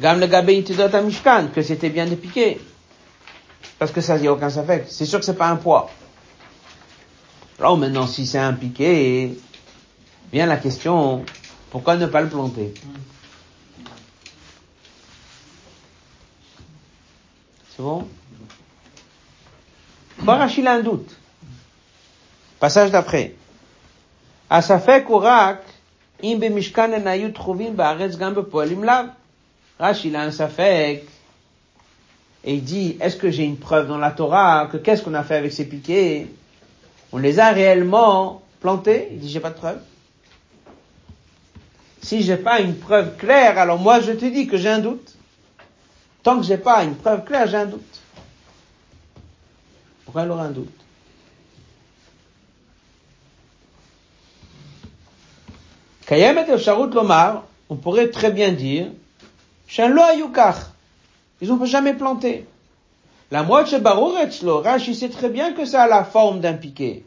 [0.01, 2.61] Gam le Gabé que c'était bien dépiqué.
[3.79, 4.87] Parce que ça, n'y a aucun fait.
[4.89, 5.91] C'est sûr que c'est pas un poids.
[7.59, 9.37] Alors maintenant, si c'est un piqué,
[10.33, 11.25] vient la question,
[11.71, 12.75] pourquoi ne pas le planter?
[17.71, 18.07] C'est bon?
[20.21, 21.17] Barachil a un doute.
[22.61, 23.35] Passage d'après.
[24.52, 25.58] הספק הוא רק
[26.24, 28.94] אם במשכן הן היו תחובים בארץ גם בפועלים לאו.
[29.80, 31.00] רש"י, il a un ספק.
[32.46, 35.24] Et il dit, est-ce que j'ai une preuve dans la Torah que qu'est-ce qu'on a
[35.24, 36.28] fait avec ces piquets
[37.14, 39.80] On les a réellement plantés Il dit, j'ai pas de preuve.
[42.02, 45.14] Si j'ai pas une preuve claire, alors moi je te dis que j'ai un doute.
[46.22, 48.02] Tant que j'ai pas une preuve claire, j'ai un doute.
[50.04, 50.77] Pourquoi il aura un doute
[56.09, 56.47] Kayemet
[56.95, 58.87] Lomar, on pourrait très bien dire,
[59.67, 60.57] Shen Ayukach,
[61.43, 62.47] ils n'ont jamais planté.
[63.31, 67.05] La moitié Barour Etzlo, Rashi sait très bien que ça a la forme d'un piquet.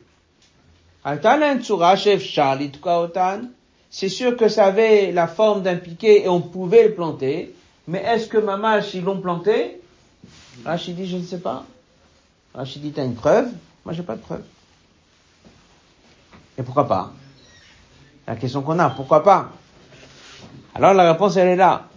[3.90, 7.56] C'est sûr que ça avait la forme d'un piquet et on pouvait le planter,
[7.88, 9.82] mais est-ce que Mamash, ils l'ont planté?
[10.64, 11.66] Rashi dit, je ne sais pas.
[12.54, 13.50] Rashi dit, t'as une preuve?
[13.84, 14.44] Moi, j'ai pas de preuve.
[16.60, 17.12] Et pourquoi pas?
[18.28, 19.52] La question qu'on a, pourquoi pas
[20.76, 21.88] Alors la réponse, elle est là.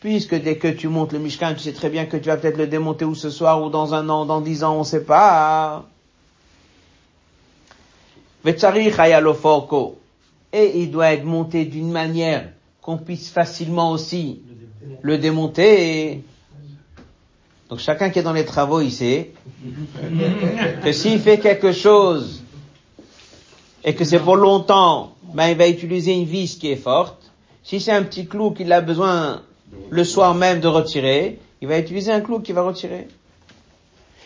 [0.00, 2.56] Puisque dès que tu montes le Mishkan, tu sais très bien que tu vas peut-être
[2.56, 5.84] le démonter ou ce soir ou dans un an, dans dix ans, on sait pas.
[10.52, 12.48] Et il doit être monté d'une manière
[12.80, 14.42] qu'on puisse facilement aussi
[15.02, 16.24] le démonter.
[17.72, 19.30] Donc chacun qui est dans les travaux, il sait
[20.84, 22.42] que s'il fait quelque chose
[23.82, 27.32] et que c'est pour longtemps, ben il va utiliser une vis qui est forte.
[27.62, 29.40] Si c'est un petit clou qu'il a besoin
[29.88, 33.08] le soir même de retirer, il va utiliser un clou qui va retirer.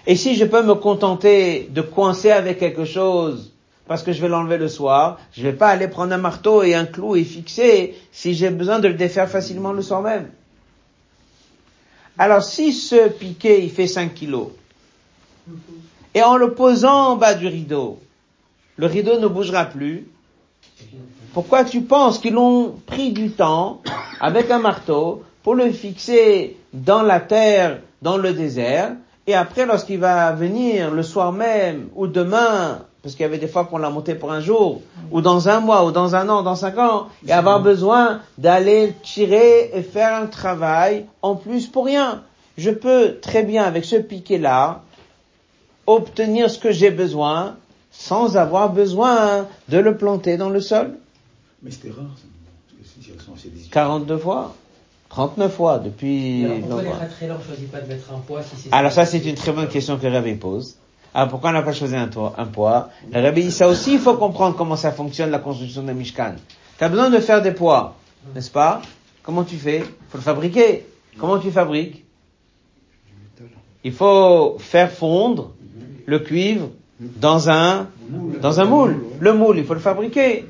[0.09, 3.52] Et si je peux me contenter de coincer avec quelque chose
[3.87, 6.74] parce que je vais l'enlever le soir, je vais pas aller prendre un marteau et
[6.74, 10.30] un clou et fixer si j'ai besoin de le défaire facilement le soir même.
[12.18, 14.48] Alors si ce piquet il fait 5 kilos,
[16.14, 17.98] et en le posant en bas du rideau,
[18.76, 20.07] le rideau ne bougera plus,
[21.35, 23.83] pourquoi tu penses qu'ils ont pris du temps
[24.20, 28.92] avec un marteau pour le fixer dans la terre, dans le désert,
[29.29, 33.46] Et après, lorsqu'il va venir le soir même, ou demain, parce qu'il y avait des
[33.46, 36.42] fois qu'on l'a monté pour un jour, ou dans un mois, ou dans un an,
[36.42, 41.86] dans cinq ans, et avoir besoin d'aller tirer et faire un travail en plus pour
[41.86, 42.24] rien.
[42.58, 44.82] Je peux très bien, avec ce piquet-là,
[45.86, 47.54] obtenir ce que j'ai besoin,
[47.92, 50.98] sans avoir besoin de le planter dans le sol.
[51.62, 52.24] Mais c'était rare, ça.
[52.76, 53.70] Parce que si elles sont assez désirées.
[53.70, 54.52] 42 fois
[55.10, 56.44] 39 fois depuis...
[56.44, 56.98] Alors pourquoi les longtemps.
[56.98, 59.52] ratréleurs ne choisissent pas de mettre un poids si c'est Alors ça, c'est une très
[59.52, 60.76] bonne question que Rabbi pose.
[61.16, 62.90] Alors pourquoi on n'a pas choisi un poids?
[63.11, 66.35] Le Rabbi dit ça aussi, il faut comprendre comment ça fonctionne la construction d'un Mishkan.
[66.76, 67.96] Tu as besoin de faire des poids,
[68.35, 68.83] n'est-ce pas?
[69.22, 69.79] Comment tu fais?
[69.79, 70.85] Il faut le fabriquer.
[71.18, 72.05] Comment tu fabriques?
[73.83, 75.55] Il faut faire fondre
[76.05, 76.68] le cuivre
[77.00, 77.88] dans un
[78.42, 79.02] dans un moule.
[79.18, 80.44] Le moule, il faut le fabriquer.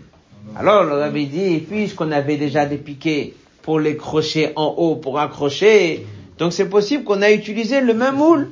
[0.57, 5.21] Alors le Rabbi dit, puisqu'on avait déjà des piquets pour les crochets en haut, pour
[5.21, 6.05] accrocher,
[6.39, 8.51] donc c'est possible qu'on a utilisé le même moule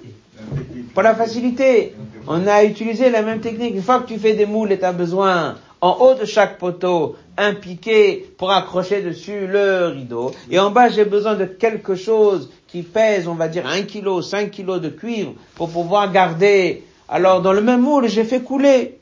[0.95, 1.95] pour la facilité.
[2.27, 3.75] On a utilisé la même technique.
[3.75, 6.59] Une fois que tu fais des moules et tu as besoin, en haut de chaque
[6.59, 10.33] poteau, un piquet pour accrocher dessus le rideau.
[10.51, 14.23] Et en bas, j'ai besoin de quelque chose qui pèse, on va dire, 1 kg,
[14.23, 16.85] 5 kg de cuivre pour pouvoir garder.
[17.09, 18.99] Alors, dans le même moule, j'ai fait couler.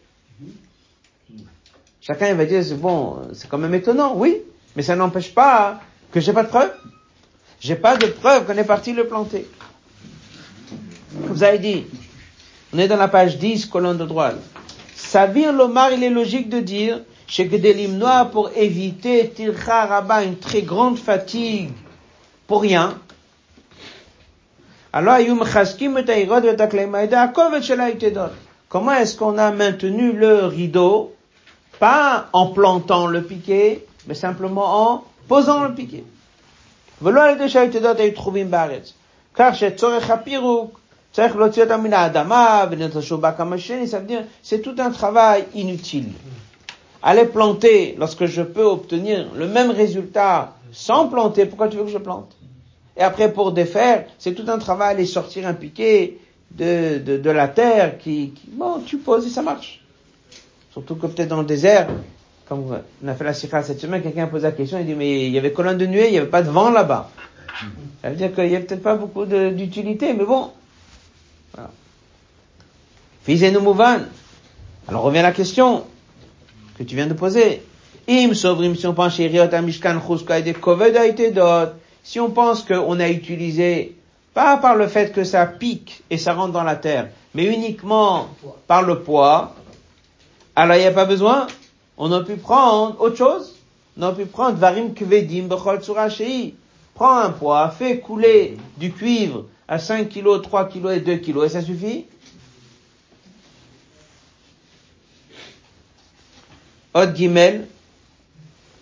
[2.01, 4.39] Chacun va dire, c'est bon, c'est quand même étonnant, oui,
[4.75, 6.73] mais ça n'empêche pas que j'ai pas de preuve.
[7.61, 9.47] J'ai pas de preuve qu'on est parti le planter.
[11.22, 11.86] Vous avez dit,
[12.74, 14.38] on est dans la page 10, colonne de droite.
[14.96, 20.38] Savir Lomar, il est logique de dire, chez Gedelim Noir, pour éviter Tircha Rabba, une
[20.38, 21.72] très grande fatigue,
[22.46, 23.00] pour rien.
[24.92, 28.32] Alors, Yum Chaskim et Taïrod et Taklemaïda, Kovet Shela Itedot.
[28.70, 31.16] Comment est-ce qu'on a maintenu le rideau,
[31.80, 36.04] pas en plantant le piquet, mais simplement en posant le piquet.
[37.02, 38.94] ולא על ידי שהיתדות היו תחומים בארץ.
[39.36, 40.80] כך שצורך הפירוק
[41.13, 41.51] Ça veut
[44.07, 46.09] dire c'est tout un travail inutile.
[47.03, 51.91] Aller planter lorsque je peux obtenir le même résultat sans planter, pourquoi tu veux que
[51.91, 52.35] je plante?
[52.97, 56.19] Et après pour défaire, c'est tout un travail aller sortir un piquet
[56.51, 59.83] de, de, de la terre qui, bon, tu poses et ça marche.
[60.73, 61.89] Surtout que peut-être dans le désert,
[62.49, 64.95] comme on a fait la sikha cette semaine, quelqu'un a posé la question, il dit
[64.95, 67.11] mais il y avait colonne de nuée, il n'y avait pas de vent là-bas.
[68.01, 70.51] Ça veut dire qu'il n'y a peut-être pas beaucoup d'utilité, mais bon,
[71.55, 71.71] voilà.
[74.89, 75.85] Alors revient la question
[76.77, 77.63] que tu viens de poser.
[78.09, 79.15] Si on pense.
[82.05, 83.97] Si on qu'on a utilisé,
[84.35, 88.29] pas par le fait que ça pique et ça rentre dans la terre, mais uniquement
[88.67, 89.55] par le poids,
[90.57, 91.47] alors il n'y a pas besoin.
[91.97, 93.55] On a pu prendre autre chose.
[93.97, 95.49] On a pu prendre Varim Kvedim.
[96.95, 101.45] Prends un poids, fais couler du cuivre à 5 kg, 3 kg et 2 kg
[101.47, 102.05] et ça suffit?
[106.93, 107.67] Hot Gimel.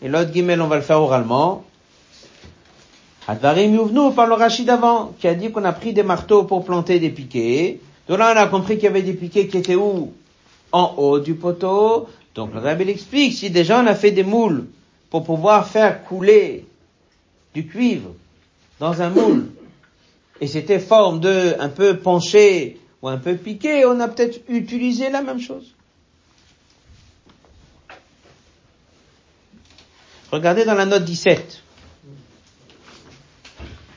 [0.02, 1.64] Et l'autre Gimel, on va le faire oralement.
[3.28, 6.64] Advarim Yuvnu par le Rachid d'avant, qui a dit qu'on a pris des marteaux pour
[6.64, 7.78] planter des piquets.
[8.08, 10.12] Donc là, on a compris qu'il y avait des piquets qui étaient où?
[10.72, 12.08] En haut du poteau.
[12.34, 14.66] Donc le Rabbi explique, si déjà on a fait des moules
[15.08, 16.66] pour pouvoir faire couler
[17.54, 18.10] du cuivre
[18.80, 19.50] dans un moule,
[20.40, 25.10] et c'était forme de un peu penché ou un peu piqué, on a peut-être utilisé
[25.10, 25.74] la même chose.
[30.30, 31.62] Regardez dans la note 17.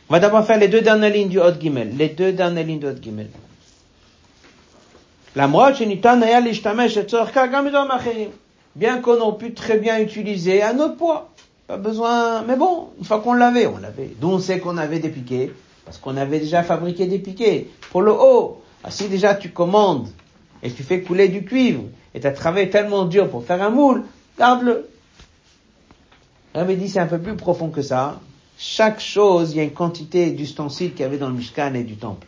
[0.09, 1.95] On va d'abord faire les deux dernières lignes du Hot Gimel.
[1.95, 3.29] Les deux dernières lignes du Hot Gimel.
[8.75, 11.29] Bien qu'on aurait pu très bien utiliser un autre poids.
[11.67, 14.11] Pas besoin, mais bon, une fois qu'on l'avait, on l'avait.
[14.19, 15.51] D'où on sait qu'on avait des piquets,
[15.85, 17.67] parce qu'on avait déjà fabriqué des piquets.
[17.91, 20.09] Pour le haut, ah, si déjà tu commandes
[20.61, 23.69] et tu fais couler du cuivre et tu as travaillé tellement dur pour faire un
[23.69, 24.03] moule,
[24.37, 24.89] garde-le.
[26.53, 28.19] Rabbi dit c'est un peu plus profond que ça.
[28.57, 31.83] Chaque chose, il y a une quantité d'ustensiles qu'il y avait dans le Mishkan et
[31.83, 32.27] du temple.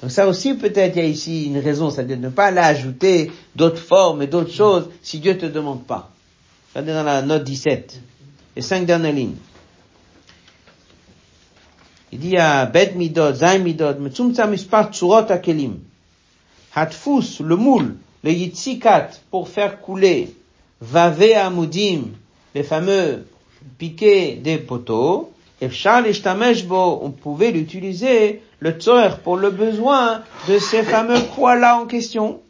[0.00, 3.30] Donc ça aussi peut-être il y a ici une raison, c'est-à-dire ne pas aller ajouter
[3.54, 6.10] d'autres formes et d'autres choses si Dieu te demande pas.
[6.74, 8.00] Regardez dans la note 17,
[8.56, 9.36] les cinq dernières lignes.
[12.12, 15.78] Il dit à Bet Midot, Zain Midot, Metzumtza Mispar Tsurot Akelim.
[16.74, 20.34] Hatfus, le moule, le Yitzikat, pour faire couler,
[20.80, 22.02] Vave Amudim,
[22.54, 23.26] les fameux
[23.78, 30.82] piquets des poteaux, et Bo, on pouvait l'utiliser, le tzor, pour le besoin de ces
[30.82, 32.40] fameux poids-là en question.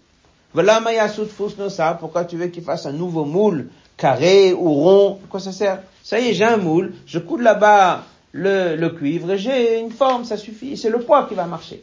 [0.55, 5.41] Voilà Mayasut Fusnosa, pourquoi tu veux qu'il fasse un nouveau moule, carré ou rond, quoi
[5.41, 5.83] ça sert?
[6.03, 10.25] Ça y est, j'ai un moule, je coule là-bas le, le cuivre j'ai une forme,
[10.25, 11.83] ça suffit, c'est le poids qui va marcher.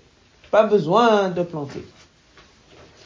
[0.52, 1.84] Pas besoin de planter.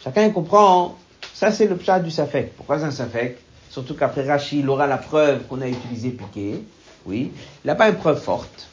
[0.03, 0.97] Chacun comprend.
[1.33, 2.55] Ça, c'est le pshat du safek.
[2.55, 3.37] Pourquoi c'est un safek?
[3.69, 6.63] Surtout qu'après Rachid, il aura la preuve qu'on a utilisé piqué.
[7.05, 7.31] Oui.
[7.63, 8.67] Il n'a pas une preuve forte.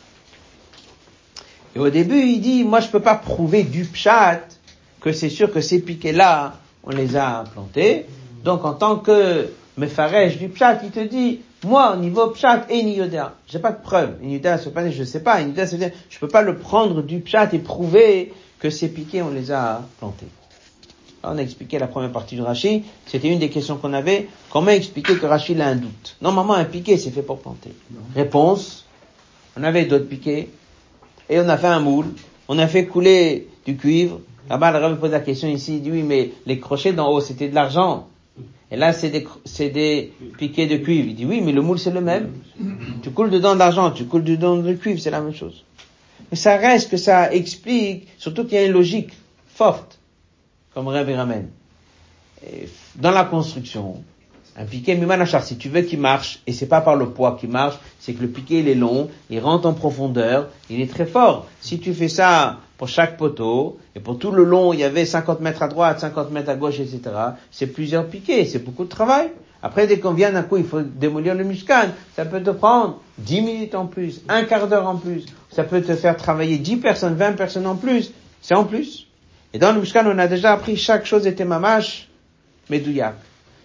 [1.75, 4.41] Et au début, il dit, moi, je peux pas prouver du pshat
[5.01, 8.07] que c'est sûr que ces piquets-là, on les a plantés.
[8.43, 12.83] Donc, en tant que mefarèche du pshat, il te dit, moi, au niveau pshat et
[12.83, 14.23] niyoda, j'ai pas de preuve.
[14.23, 15.43] Niyoda, c'est pas, je sais pas.
[15.43, 19.31] Niyoda, c'est je peux pas le prendre du pshat et prouver que ces piquets, on
[19.31, 20.27] les a plantés.
[21.25, 22.85] on a expliqué la première partie du Rashi.
[23.07, 24.29] C'était une des questions qu'on avait.
[24.51, 26.17] Comment expliquer que Rashi a un doute?
[26.23, 27.73] Normalement, un piquet, c'est fait pour planter.
[28.15, 28.85] Réponse.
[29.57, 30.51] On avait d'autres piquets.
[31.29, 32.07] Et on a fait un moule.
[32.47, 34.21] On a fait couler du cuivre.
[34.49, 35.77] Là-bas, le pose la question ici.
[35.77, 38.07] Il dit oui, mais les crochets d'en haut, c'était de l'argent.
[38.71, 41.09] Et là, c'est des, c'est des piquets de cuivre.
[41.09, 42.33] Il dit oui, mais le moule, c'est le même.
[43.03, 45.65] Tu coules dedans de l'argent, tu coules dedans du cuivre, c'est la même chose.
[46.31, 49.13] Mais ça reste que ça explique, surtout qu'il y a une logique
[49.55, 49.99] forte,
[50.75, 51.49] comme Rêve et ramène.
[52.97, 54.03] dans la construction,
[54.57, 57.49] un piquet Mimanachar, si tu veux qu'il marche, et c'est pas par le poids qu'il
[57.49, 61.07] marche, c'est que le piquet il est long, il rentre en profondeur, il est très
[61.07, 61.47] fort.
[61.61, 65.05] Si tu fais ça pour chaque poteau, et pour tout le long, il y avait
[65.05, 67.01] 50 mètres à droite, 50 mètres à gauche, etc.,
[67.51, 69.31] c'est plusieurs piquets, c'est beaucoup de travail.
[69.63, 71.89] Après, dès qu'on vient d'un coup, il faut démolir le muscan.
[72.15, 75.27] Ça peut te prendre 10 minutes en plus, un quart d'heure en plus.
[75.51, 78.13] Ça peut te faire travailler 10 personnes, 20 personnes en plus.
[78.41, 79.09] C'est en plus.
[79.53, 82.09] Et dans le muscan, on a déjà appris chaque chose était mamache,
[82.71, 83.17] medouyak.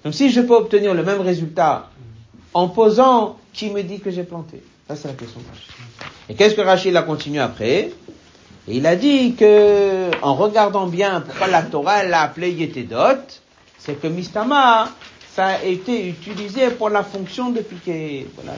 [0.03, 1.89] Donc si je peux obtenir le même résultat
[2.55, 4.63] en posant, qui me dit que j'ai planté?
[4.87, 5.39] Ça c'est la question.
[6.27, 7.91] Et qu'est-ce que Rachid a continué après?
[8.67, 13.19] Il a dit que, en regardant bien pourquoi la Torah l'a appelé Yetedot,
[13.77, 14.87] c'est que Mistama,
[15.35, 18.27] ça a été utilisé pour la fonction de piquer.
[18.35, 18.57] Voilà.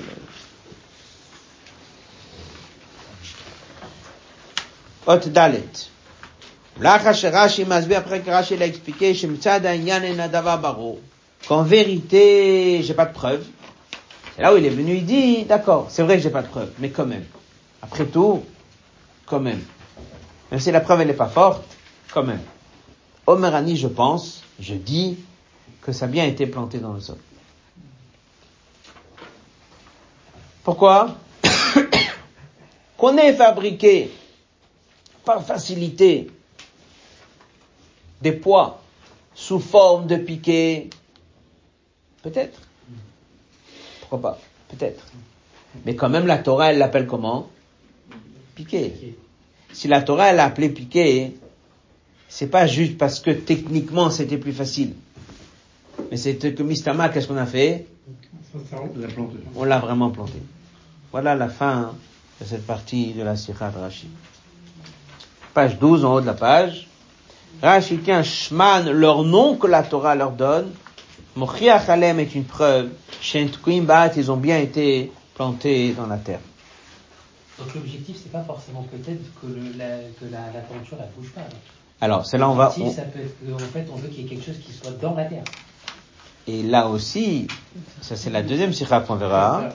[5.08, 5.64] Ot Dalet.
[6.84, 9.16] après que Rachid l'a expliqué,
[11.48, 13.46] qu'en vérité, j'ai pas de preuve.
[14.38, 16.48] Et là où il est venu, il dit, d'accord, c'est vrai que j'ai pas de
[16.48, 17.26] preuve, mais quand même.
[17.82, 18.44] Après tout,
[19.26, 19.62] quand même.
[20.52, 21.64] Même si la preuve n'est pas forte,
[22.14, 22.42] quand même.
[23.28, 25.18] Omerani, je pense, je dis
[25.82, 27.18] que ça a bien été planté dans le sol.
[30.64, 31.16] Pourquoi?
[32.98, 34.12] Qu'on ait fabriqué
[35.24, 36.30] par facilité
[38.22, 38.82] des poids
[39.34, 40.90] sous forme de piquets,
[42.26, 42.60] Peut-être.
[44.00, 44.40] Pourquoi pas?
[44.70, 45.06] Peut-être.
[45.86, 47.52] Mais quand même, la Torah, elle l'appelle comment?
[48.56, 49.16] Piqué.
[49.76, 51.36] Si la Torah, elle l'a appelé piqué,
[52.30, 54.94] c'est pas juste parce que techniquement c'était plus facile.
[56.10, 57.86] Mais c'est que Mistama, qu'est-ce qu'on a fait?
[59.54, 60.42] On l'a vraiment planté.
[61.12, 61.92] Voilà la fin
[62.40, 64.08] de cette partie de la Sikha de Rashi.
[65.54, 66.88] Page 12 en haut de la page.
[67.62, 70.72] Rashi tient Shman, leur nom que la Torah leur donne,
[71.36, 72.92] Mochiach Alem est une preuve.
[73.82, 76.40] Bat, ils ont bien été plantés dans la terre.
[77.58, 81.42] Donc l'objectif, c'est pas forcément peut-être que, la, que la, la peinture bouge pas.
[82.02, 82.74] Alors, c'est là on va.
[82.80, 82.92] On...
[82.92, 85.16] ça peut être en fait, on veut qu'il y ait quelque chose qui soit dans
[85.16, 85.44] la terre.
[86.48, 87.48] Et là aussi,
[88.02, 89.70] ça c'est la deuxième sirah qu'on verra.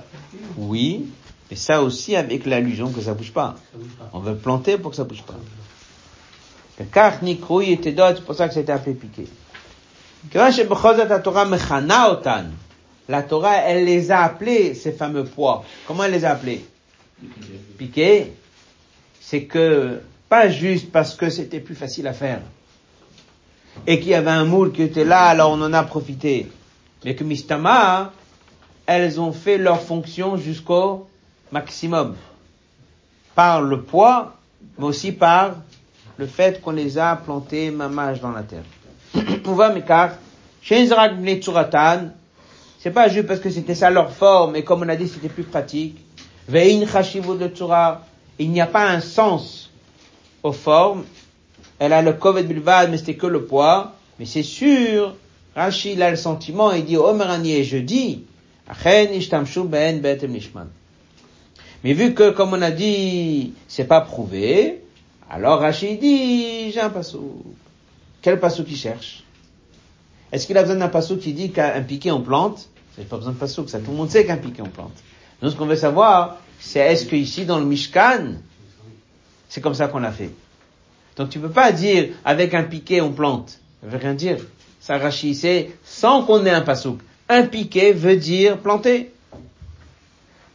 [0.57, 1.07] Oui,
[1.51, 3.57] mais ça aussi avec l'allusion que ça bouge pas.
[3.75, 4.11] bouge pas.
[4.13, 5.35] On veut planter pour que ça bouge pas.
[6.79, 9.27] Le était d'autres, c'est pour ça que c'était appelé piqué.
[13.09, 15.65] La Torah, elle les a appelés, ces fameux poids.
[15.87, 16.65] Comment elle les a appelés?
[17.79, 18.33] Piqués.
[19.21, 22.41] C'est que, pas juste parce que c'était plus facile à faire.
[23.87, 26.51] Et qu'il y avait un moule qui était là, alors on en a profité.
[27.05, 28.13] Mais que Mistama,
[28.87, 31.09] elles ont fait leur fonction jusqu'au
[31.53, 32.17] maximum.
[33.35, 34.37] Par le poids,
[34.79, 35.57] mais aussi par
[36.17, 38.65] le fait qu'on les a plantés mamage dans la terre.
[39.47, 40.11] On va Mekar,
[42.83, 45.29] c'est pas juste parce que c'était ça leur forme, et comme on a dit, c'était
[45.29, 45.99] plus pratique.
[46.51, 47.97] Vein de
[48.39, 49.71] il n'y a pas un sens
[50.43, 51.05] aux formes.
[51.79, 53.95] Elle a le kovet bilvad, mais c'était que le poids.
[54.19, 55.15] Mais c'est sûr,
[55.55, 58.25] Rachid a le sentiment, il dit, Omerani, je dis,
[58.67, 60.03] ben
[61.83, 64.83] mais vu que, comme on a dit, c'est pas prouvé,
[65.31, 67.43] alors Rachid dit, j'ai un passo.
[68.21, 69.25] Quel passo qui cherche?
[70.33, 72.69] Est-ce qu'il a besoin d'un passou qui dit qu'un piqué on plante?
[72.99, 74.93] Il pas besoin de passou, ça tout le monde sait qu'un piqué on plante.
[75.43, 78.35] Nous, ce qu'on veut savoir, c'est est-ce que ici dans le Mishkan,
[79.49, 80.31] c'est comme ça qu'on l'a fait.
[81.17, 83.59] Donc tu peux pas dire avec un piqué on plante.
[83.83, 84.39] Ça veut rien dire.
[84.81, 86.99] Ça rachissait sans qu'on ait un passou.
[87.29, 89.13] Un piqué veut dire planter.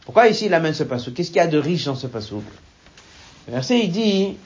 [0.04, 2.42] Pourquoi ici il amène ce passou Qu'est-ce qu'il y a de riche dans ce passou
[3.46, 4.36] Le verset il dit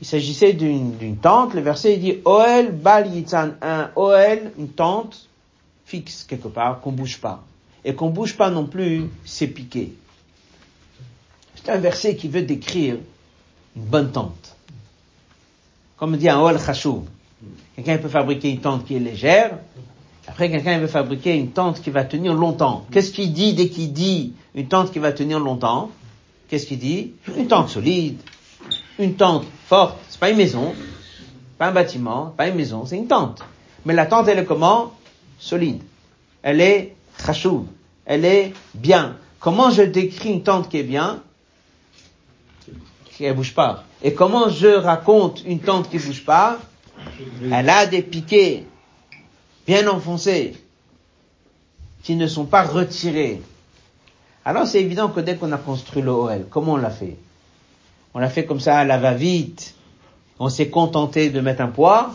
[0.00, 1.54] il s'agissait d'une d'une tente.
[1.54, 5.28] Le verset il dit Oel bal yitzan, un Oel, une tente
[5.84, 7.44] fixe quelque part, qu'on bouge pas.
[7.86, 9.92] Et qu'on bouge pas non plus, c'est piqué.
[11.54, 12.96] C'est un verset qui veut décrire
[13.76, 14.56] une bonne tente.
[15.96, 17.02] Comme dit un Oel chashuv.
[17.76, 19.60] Quelqu'un peut fabriquer une tente qui est légère.
[20.26, 22.84] Après, quelqu'un veut fabriquer une tente qui va tenir longtemps.
[22.90, 25.92] Qu'est-ce qu'il dit dès qu'il dit une tente qui va tenir longtemps?
[26.48, 27.12] Qu'est-ce qu'il dit?
[27.36, 28.18] Une tente solide,
[28.98, 29.96] une tente forte.
[30.08, 30.74] C'est pas une maison,
[31.56, 33.44] pas un bâtiment, pas une maison, c'est une tente.
[33.84, 34.92] Mais la tente, elle est comment?
[35.38, 35.82] Solide.
[36.42, 37.66] Elle est chachouv.
[38.06, 39.16] Elle est bien.
[39.40, 41.22] Comment je décris une tente qui est bien?
[43.20, 43.84] Ne bouge pas.
[44.02, 46.58] Et comment je raconte une tente qui bouge pas?
[47.50, 48.64] Elle a des piquets
[49.66, 50.56] bien enfoncés
[52.02, 53.42] qui ne sont pas retirés.
[54.44, 57.16] Alors c'est évident que dès qu'on a construit l'OL, comment on l'a fait?
[58.14, 59.74] On l'a fait comme ça à va-vite.
[60.38, 62.14] On s'est contenté de mettre un poids,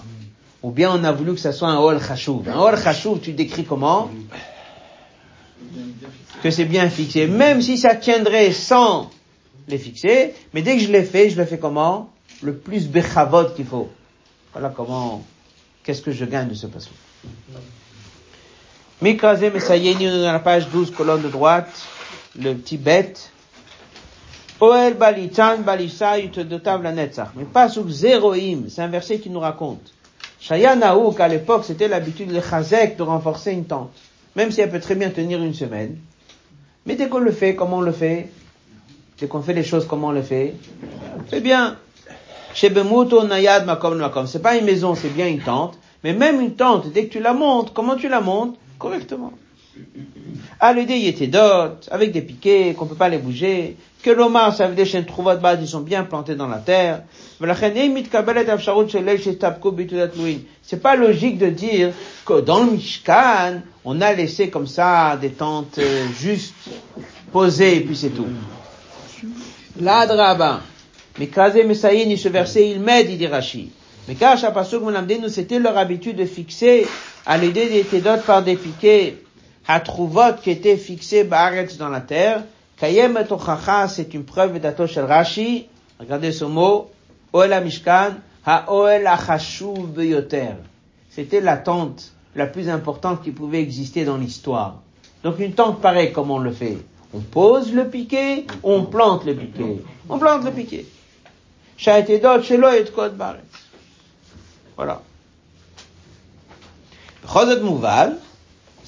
[0.62, 2.48] ou bien on a voulu que ça soit un OL chachouv.
[2.48, 4.10] Un OL chachouv, tu décris comment?
[6.43, 7.28] Que c'est bien fixé.
[7.28, 9.09] Même si ça tiendrait sans
[9.68, 12.09] les fixer, mais dès que je l'ai fait, je le fais comment?
[12.41, 13.89] Le plus bechavot qu'il faut.
[14.53, 15.24] Voilà comment,
[15.84, 16.91] qu'est-ce que je gagne de ce passage.
[19.01, 21.88] Mikrazé Messayeni, on est dans la page 12, colonne de droite,
[22.39, 23.32] le petit bête.
[24.59, 27.30] Oel Balitan Balisa Yutodotav la Netzach.
[27.36, 29.91] Mais pas sous Zéroïm, c'est un verset qui nous raconte.
[30.39, 33.91] Shayanaouk, à l'époque, c'était l'habitude de Chazek de renforcer une tente.
[34.36, 35.98] Même si elle peut très bien tenir une semaine.
[36.86, 38.30] Mais dès qu'on le fait, comment on le fait?
[39.20, 40.56] Dès qu'on fait les choses, comment on le fait?
[41.30, 41.78] C'est bien.
[42.54, 44.28] Shebemuto Nayad Makom Makom.
[44.28, 45.78] C'est pas une maison, c'est bien une tente.
[46.04, 48.58] Mais même une tente, dès que tu la montes, comment tu la montes?
[48.80, 49.34] Correctement.
[50.59, 54.55] Ah, l'idée y était d'autres, avec des piquets, qu'on peut pas les bouger, que l'omar,
[54.55, 57.03] ça veut dire chaînes de base, ils sont bien plantés dans la terre.
[60.61, 61.93] C'est pas logique de dire
[62.26, 66.53] que dans le Mishkan, on a laissé comme ça des tentes euh, juste
[67.32, 68.28] posées et puis c'est tout.
[69.80, 70.61] L'adraba.
[71.19, 73.69] Mais Kazé Messaïn, ce verset, il m'aide, il dit Rachid.
[74.07, 76.88] Mais car Shapasuk nous c'était leur habitude de fixer
[77.26, 79.17] à l'idée des par des piquets,
[79.80, 82.43] trouvot qui étaient fixés ba'aretz dans la terre.
[82.78, 85.67] Kayem et c'est une preuve d'atosh el Rashi.
[85.99, 86.89] Regardez ce mot.
[87.34, 88.15] Oel Mishkan,
[88.45, 90.55] ha Oel achashuv beyoter.
[91.09, 94.82] C'était la tente la plus importante qui pouvait exister dans l'histoire.
[95.24, 96.78] Donc une tente pareille, comment on le fait?
[97.13, 99.82] On pose le piquet, on plante le piquet.
[100.09, 100.86] On plante le piquet.
[101.78, 103.41] Sha'etedot shelo et kod baretz.
[104.76, 105.01] Voilà.
[107.28, 108.17] Chosot Mouval,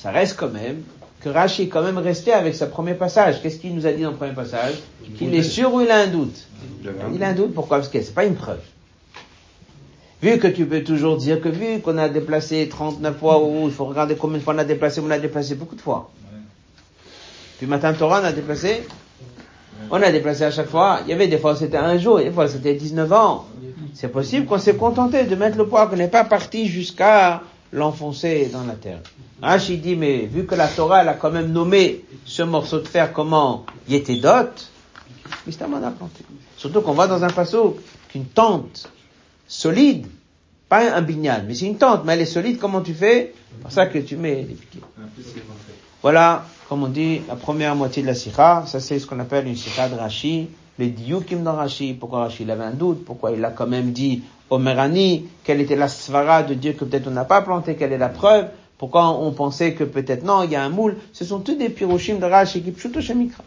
[0.04, 0.84] ça reste quand même
[1.22, 3.42] que Rashi est quand même resté avec sa premier passage.
[3.42, 4.74] Qu'est-ce qu'il nous a dit dans le premier passage?
[5.18, 6.46] Qu'il est sûr ou il a un doute?
[7.14, 7.78] Il a un doute, pourquoi?
[7.78, 8.60] Parce que c'est pas une preuve.
[10.22, 13.72] Vu que tu peux toujours dire que vu qu'on a déplacé 39 fois, ou il
[13.72, 16.12] faut regarder combien de fois on a déplacé, on a déplacé beaucoup de fois.
[17.58, 18.84] Puis matin Torah, on a déplacé
[19.90, 21.00] on a déplacé à chaque fois.
[21.06, 23.46] Il y avait des fois c'était un jour, des fois c'était 19 ans.
[23.94, 27.42] C'est possible qu'on s'est contenté de mettre le poids, qu'on n'est pas parti jusqu'à
[27.74, 29.00] l'enfoncer dans la terre.
[29.42, 32.88] Rachid dit, mais vu que la Torah, elle a quand même nommé ce morceau de
[32.88, 34.72] fer comment il était dot,
[35.46, 36.24] Mistam a planté.
[36.56, 37.78] Surtout qu'on va dans un passo
[38.10, 38.90] qu'une tente
[39.48, 40.08] solide,
[40.70, 43.34] pas un bignal, mais c'est une tente, mais elle est solide, comment tu fais?
[43.52, 44.86] C'est pour ça que tu mets les piquets.
[46.02, 49.48] Voilà, comme on dit, la première moitié de la sikha, ça c'est ce qu'on appelle
[49.48, 50.48] une sikha de Rashi,
[50.80, 54.24] les diukim dans Rashi, pourquoi Rashi avait un doute, pourquoi il a quand même dit
[54.50, 57.94] au Merani, quelle était la svara de dire que peut-être on n'a pas planté, quelle
[57.94, 58.48] est la preuve,
[58.78, 61.70] pourquoi on pensait que peut-être non, il y a un moule, ce sont tous des
[61.70, 63.44] piroshim de Rashi qui pshuto shemikra.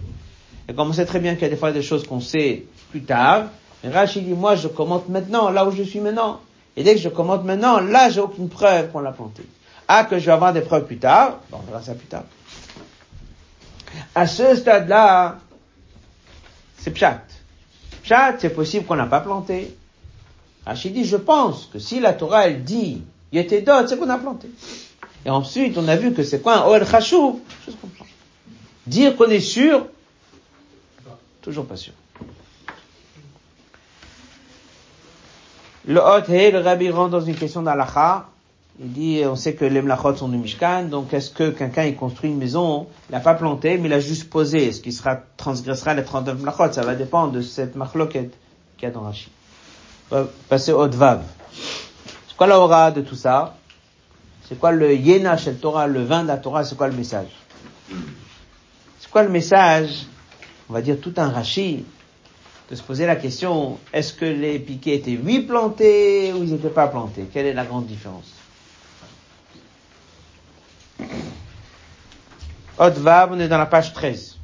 [0.69, 2.65] Et comme on sait très bien qu'il y a des fois des choses qu'on sait
[2.91, 3.47] plus tard,
[3.85, 6.41] Rashi dit, moi je commente maintenant, là où je suis maintenant.
[6.77, 9.43] Et dès que je commente maintenant, là j'ai aucune preuve qu'on l'a planté.
[9.89, 12.25] Ah, que je vais avoir des preuves plus tard, bon, on verra ça plus tard.
[14.15, 15.39] À ce stade-là,
[16.87, 17.21] c'est pshat.
[18.05, 19.77] Pshat, c'est possible qu'on n'a pas planté.
[20.65, 24.09] Rachid dit, je pense que si la Torah, elle dit, il était d'autres, c'est qu'on
[24.09, 24.49] a planté.
[25.25, 28.07] Et ensuite, on a vu que c'est quoi un Oel comprends.
[28.87, 29.87] Dire qu'on est sûr,
[31.43, 31.93] toujours pas sûr.
[35.87, 38.29] Le Hot le Rabbi rentre dans une question d'Alacha.
[38.79, 41.97] Il dit, on sait que les mlachot sont du Mishkan, donc est-ce que quelqu'un il
[41.97, 45.19] construit une maison, il n'a pas planté, mais il a juste posé, est-ce qu'il sera,
[45.39, 46.73] transgressera les 39 mlachot?
[46.73, 48.33] Ça va dépendre de cette machloket
[48.77, 49.31] qu'il y a dans Rashi.
[50.11, 51.23] On passer au Dvav.
[52.29, 53.57] C'est quoi la aura de tout ça?
[54.47, 57.31] C'est quoi le Yena chez Torah, le vin de la Torah, c'est quoi le message?
[59.01, 60.07] C'est quoi le message
[60.69, 61.85] On va dire tout un Rashi
[62.71, 66.69] de se poser la question, est-ce que les piquets étaient oui plantés ou ils n'étaient
[66.69, 67.27] pas plantés?
[67.33, 68.36] Quelle est la grande différence?
[72.79, 74.37] Vav, on est dans la page 13.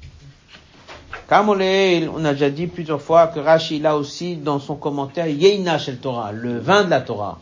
[1.29, 5.79] Comme on a déjà dit plusieurs fois que Rashi, là aussi, dans son commentaire, Yeina
[5.79, 7.39] Shel Torah, le vin de la Torah.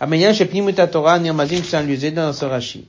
[0.00, 2.86] Amayan Shepnimut Torah, Nirmazim Saint-Lusé dans ce Rashi.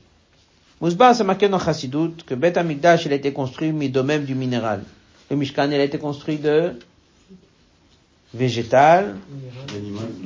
[0.82, 4.84] Mousba, c'est marqué dans Chassidut que Bet Amikdash, il a été construit midomem du minéral.
[5.30, 6.78] Le Mishkan, il a été construit de
[8.34, 9.16] végétal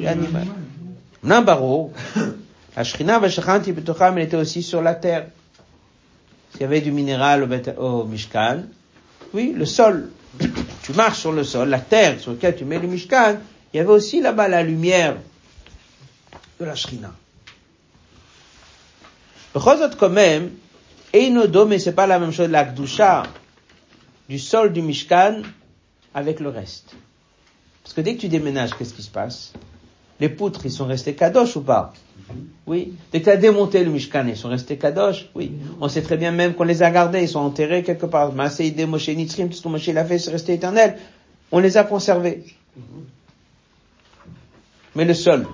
[0.03, 0.47] animal.
[1.21, 1.91] Nambaro,
[2.75, 5.27] la Shrina Vashachanti Betocham, il était aussi sur la terre.
[6.57, 7.47] S'il y avait du minéral
[7.77, 8.63] au, Mishkan,
[9.31, 10.09] oui, le sol.
[10.81, 13.37] tu marches sur le sol, la terre sur laquelle tu mets le Mishkan,
[13.71, 15.17] il y avait aussi là-bas la lumière
[16.59, 17.13] de la Shrina.
[19.53, 20.49] Le quand même,
[21.13, 23.21] Einodo, mais c'est pas la même chose, la Gdusha
[24.27, 25.43] du sol du Mishkan
[26.15, 26.95] avec le reste.
[27.83, 29.53] Parce que dès que tu déménages, qu'est-ce qui se passe?
[30.20, 31.93] Les poutres, ils sont restés kadosh ou pas?
[32.65, 32.93] Oui.
[33.11, 35.30] Dès que tu as démonté le Mishkan, ils sont restés kadosh?
[35.36, 35.51] Oui.
[35.80, 38.34] On sait très bien même qu'on les a gardés, ils sont enterrés quelque part.
[38.34, 40.97] Maseïde, Moshe, Nitzrim, tout ce que Moshe l'a fait, c'est resté éternel.
[41.51, 42.43] On les a conservés.
[44.95, 45.45] Mais le sol?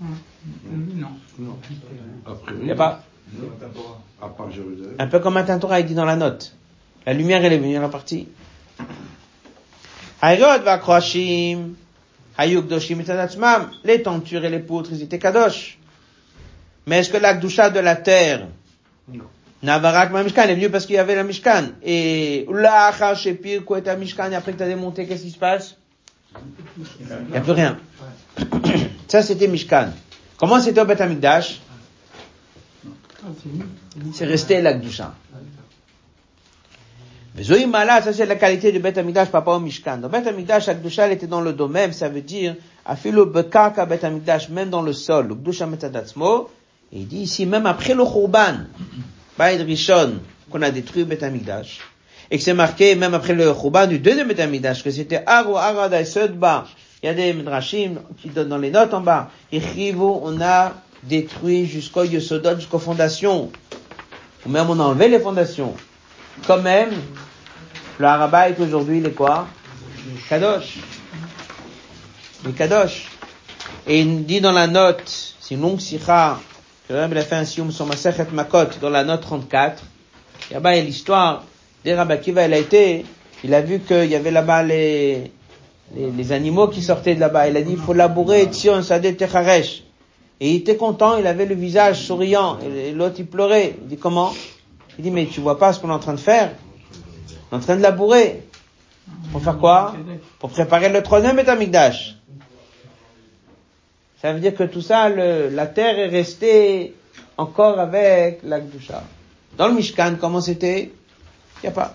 [0.00, 0.06] Non.
[2.60, 3.02] Il n'y a pas?
[4.98, 6.56] un peu comme un Torah, il dit dans la note.
[7.06, 8.28] La lumière, elle est venue, elle est partie.
[12.38, 15.78] Les tentures et les poutres, ils étaient kadosh.
[16.86, 18.46] Mais est-ce que la gdusha de la terre,
[19.62, 21.70] Navarak Mishkan est venu parce qu'il y avait la Mishkan.
[21.82, 25.38] Et là, Shepir, quoi est Mishkan, et après que tu as démonté, qu'est-ce qui se
[25.38, 25.76] passe?
[27.00, 27.78] Il n'y a plus rien.
[29.08, 29.88] Ça, c'était Mishkan.
[30.38, 31.02] Comment c'était au Beth?
[34.14, 35.14] C'est resté la Gdusha.
[37.42, 39.98] Ça c'est la qualité du Beth Amikdash par rapport au Mishkan.
[39.98, 44.48] Dans la Gdusha, elle était dans le domaine, ça veut dire, afilo bekaka Beth Amikdash,
[44.48, 46.50] même dans le sol, le Gdusha metadatzmo,
[46.92, 48.64] et il dit ici, même après le Khurban,
[49.36, 50.14] Baïd Rishon,
[50.50, 51.80] qu'on a détruit Beth Amikdash,
[52.30, 55.56] et que c'est marqué, même après le Khurban du deuxième Beth Amikdash, que c'était Aro
[55.56, 56.66] Arada Sodba,
[57.02, 59.60] il y a des Midrashim qui donnent dans les notes en bas, et
[59.96, 60.74] on a
[61.04, 63.50] détruit jusqu'au Yosodot, jusqu'aux fondations.
[64.44, 65.74] Ou même on a enlevé les fondations.
[66.46, 66.90] Quand même,
[67.98, 69.46] le Haraba est aujourd'hui, les quoi
[70.28, 70.78] Kadosh.
[72.44, 73.08] Les Kadosh.
[73.86, 75.02] Et il dit dans la note,
[75.40, 76.38] c'est une longue sikha,
[76.88, 79.82] que le a fait un sium sur Masechet Makot, dans la note 34.
[80.52, 81.44] Là-bas, il y a l'histoire
[81.84, 83.04] des Rabbi Kiva, il a été,
[83.42, 85.32] il a vu qu'il y avait là-bas les,
[85.96, 87.48] les, les, animaux qui sortaient de là-bas.
[87.48, 89.82] Il a dit, il faut labourer Tzion Sadeh Techaresh.
[90.40, 92.58] Et il était content, il avait le visage souriant.
[92.60, 93.74] Et l'autre, il pleurait.
[93.82, 94.32] Il dit, comment?
[94.98, 96.52] Il dit, mais tu vois pas ce qu'on est en train de faire?
[97.50, 98.42] On est en train de labourer.
[99.32, 99.94] Pour faire quoi
[100.38, 102.16] Pour préparer le troisième étamigdash.
[104.20, 106.94] Ça veut dire que tout ça, le, la terre est restée
[107.36, 109.02] encore avec la Gdusha.
[109.56, 110.90] Dans le Mishkan, comment c'était
[111.58, 111.92] Il n'y a pas.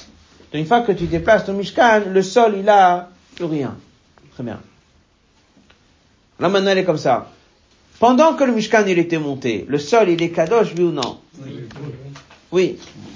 [0.52, 3.76] Donc, une fois que tu déplaces ton Mishkan, le sol, il a plus rien.
[4.34, 4.60] Très bien.
[6.40, 7.30] Là, maintenant, elle est comme ça.
[8.00, 11.20] Pendant que le Mishkan il était monté, le sol il est kadosh, oui ou non
[11.42, 11.68] Oui.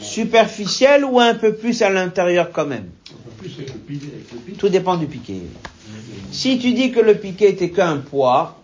[0.01, 2.89] Superficiel ou un peu plus à l'intérieur quand même?
[4.57, 5.41] Tout dépend du piqué.
[6.31, 8.57] Si tu dis que le piqué était qu'un poids,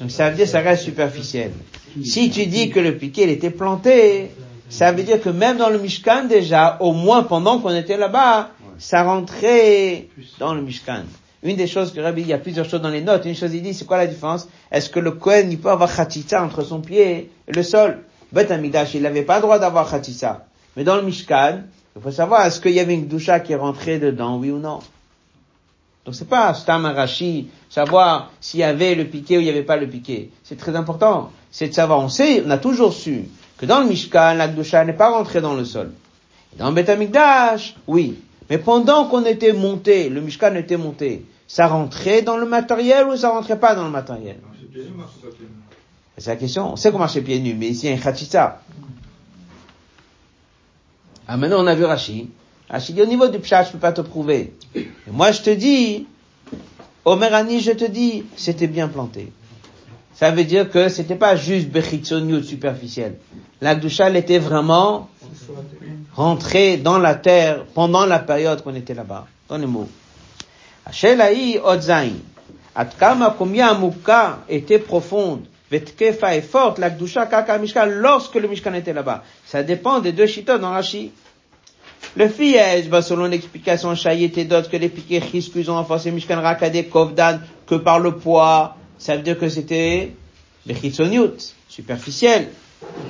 [0.00, 1.52] donc ça veut dire que ça reste superficiel.
[2.02, 4.30] Si tu dis que le piqué il était planté,
[4.68, 8.50] ça veut dire que même dans le Mishkan déjà, au moins pendant qu'on était là-bas,
[8.78, 11.04] ça rentrait dans le Mishkan.
[11.42, 13.24] Une des choses que Rabbi, il y a plusieurs choses dans les notes.
[13.24, 14.48] Une chose, il dit, c'est quoi la différence?
[14.70, 17.98] Est-ce que le Kohen, il peut avoir khatitsa entre son pied et le sol?
[18.32, 20.46] Bet Amidash, il n'avait pas le droit d'avoir khatitsa.
[20.76, 21.60] Mais dans le Mishkan,
[21.94, 24.58] il faut savoir, est-ce qu'il y avait une doucha qui est rentrée dedans, oui ou
[24.58, 24.80] non?
[26.04, 29.62] Donc c'est pas Stam Arashi, savoir s'il y avait le piqué ou il n'y avait
[29.62, 30.30] pas le piqué.
[30.42, 31.30] C'est très important.
[31.50, 33.28] C'est de savoir, on sait, on a toujours su
[33.58, 35.92] que dans le Mishkan, la doucha n'est pas rentrée dans le sol.
[36.56, 38.18] Dans le Bet Amidash, oui.
[38.50, 43.16] Mais pendant qu'on était monté, le Mishkan était monté, ça rentrait dans le matériel ou
[43.16, 44.38] ça rentrait pas dans le matériel
[46.18, 46.72] c'est la question.
[46.72, 48.60] On sait qu'on marchait pieds nus, mais ici, il y a un chatita.
[51.26, 52.30] Ah, maintenant, on a vu Rashi.
[52.68, 54.54] Rashi dit, au niveau du pshat, je peux pas te prouver.
[54.74, 56.06] Et moi, je te dis,
[57.04, 59.32] Omerani, je te dis, c'était bien planté.
[60.14, 63.16] Ça veut dire que c'était pas juste Bechitsoniut superficiel.
[63.60, 65.08] La doucha, était vraiment
[66.14, 69.26] rentrée dans la terre pendant la période qu'on était là-bas.
[69.48, 69.88] Dans les mots.
[70.84, 72.12] Hachelaï Odzaï.
[72.74, 75.44] Atkama, combien Amouka était profonde.
[75.72, 79.24] Vetkefa est forte, l'Akdusha, Kaka, Mishkan, lorsque le Mishkan était là-bas.
[79.46, 81.12] Ça dépend des deux chitots dans Rashi.
[82.14, 86.42] Le fiège, bah, selon l'explication Chayet et d'autres, que les piquets risques ont renforcé Mishkan
[86.42, 90.12] Rakadé Kovdan que par le poids, ça veut dire que c'était
[90.66, 92.50] Bechitsoniut, superficiel.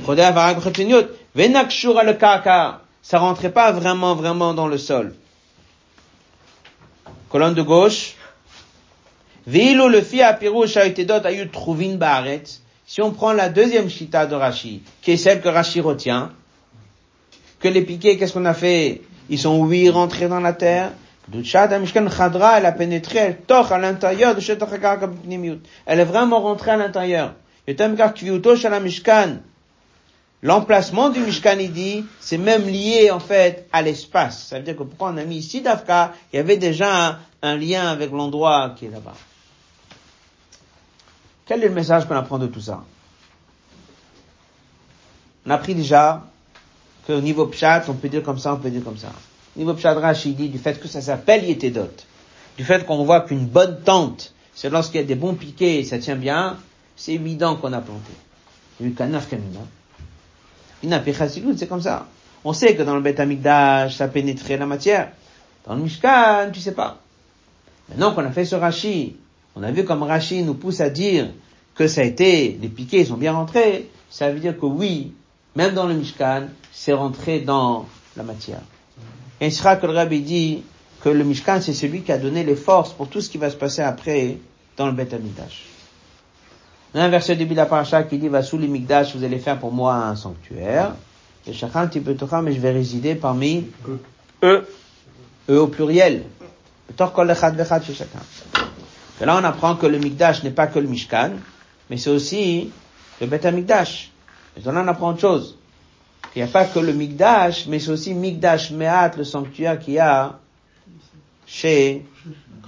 [0.07, 2.81] Rodé Avarak Bechitsoniut, Venakshura le Kaka.
[3.03, 5.15] Ça rentrait pas vraiment, vraiment dans le sol.
[7.29, 8.15] Colonne de gauche.
[9.47, 12.45] Vilo le fi a pirouche a été d'autres a eu trouvin baret.
[12.87, 16.31] Si on prend la deuxième chita de Rashi, qui est celle que Rashi retient,
[17.59, 19.03] que les piquets, qu'est-ce qu'on a fait?
[19.31, 20.93] Ils sont oui rentrés dans la terre.
[21.33, 24.41] Khadra, elle a pénétré, elle torche à l'intérieur de
[25.87, 27.35] Elle est vraiment rentrée à l'intérieur.
[30.43, 34.49] L'emplacement du Mishkan, il dit, c'est même lié en fait à l'espace.
[34.49, 37.57] Ça veut dire que pourquoi on a mis ici Dafka, il y avait déjà un
[37.57, 39.15] lien avec l'endroit qui est là-bas.
[41.53, 42.83] Quel est le message qu'on apprend de tout ça?
[45.45, 46.25] On a appris déjà
[47.07, 49.13] qu'au niveau pshat, on peut dire comme ça, on peut dire comme ça.
[49.55, 51.91] Au niveau pshat Rashi dit du fait que ça s'appelle yétédot,
[52.57, 55.85] du fait qu'on voit qu'une bonne tente, c'est lorsqu'il y a des bons piquets et
[55.85, 56.57] ça tient bien,
[56.97, 58.13] c'est évident qu'on a planté.
[58.81, 59.61] Il y a eu kanaf kamina.
[61.59, 62.07] c'est comme ça.
[62.45, 63.21] On sait que dans le Beth
[63.91, 65.11] ça pénétrait la matière.
[65.67, 66.97] Dans le Mishkan, tu sais pas.
[67.91, 69.17] Maintenant qu'on a fait ce Rashi,
[69.55, 71.29] on a vu comme Rashi nous pousse à dire
[71.75, 75.13] que ça a été, les piquets sont bien rentrés, ça veut dire que oui,
[75.57, 78.61] même dans le Mishkan, c'est rentré dans la matière.
[79.41, 80.63] Et il sera que le Rabbi dit
[81.03, 83.51] que le Mishkan, c'est celui qui a donné les forces pour tout ce qui va
[83.51, 84.39] se passer après
[84.77, 85.65] dans le Beth Amikdash.
[86.95, 89.39] On a un verset début de la paracha qui dit, va sous l'Imikdash, vous allez
[89.39, 90.95] faire pour moi un sanctuaire.
[91.47, 93.67] Et chacun petit peu mais je vais résider parmi
[94.45, 94.69] eux,
[95.49, 96.25] eux au pluriel.
[96.91, 96.95] Et
[99.25, 101.31] là, on apprend que le Mikdash n'est pas que le Mishkan,
[101.93, 102.71] mais c'est aussi
[103.21, 104.11] le Beth Amikdash.
[104.57, 105.59] Et on apprend autre chose.
[106.35, 109.93] Il n'y a pas que le Mikdash, mais c'est aussi Mikdash Meat, le sanctuaire qu'il
[109.93, 110.39] y a
[111.45, 112.07] chez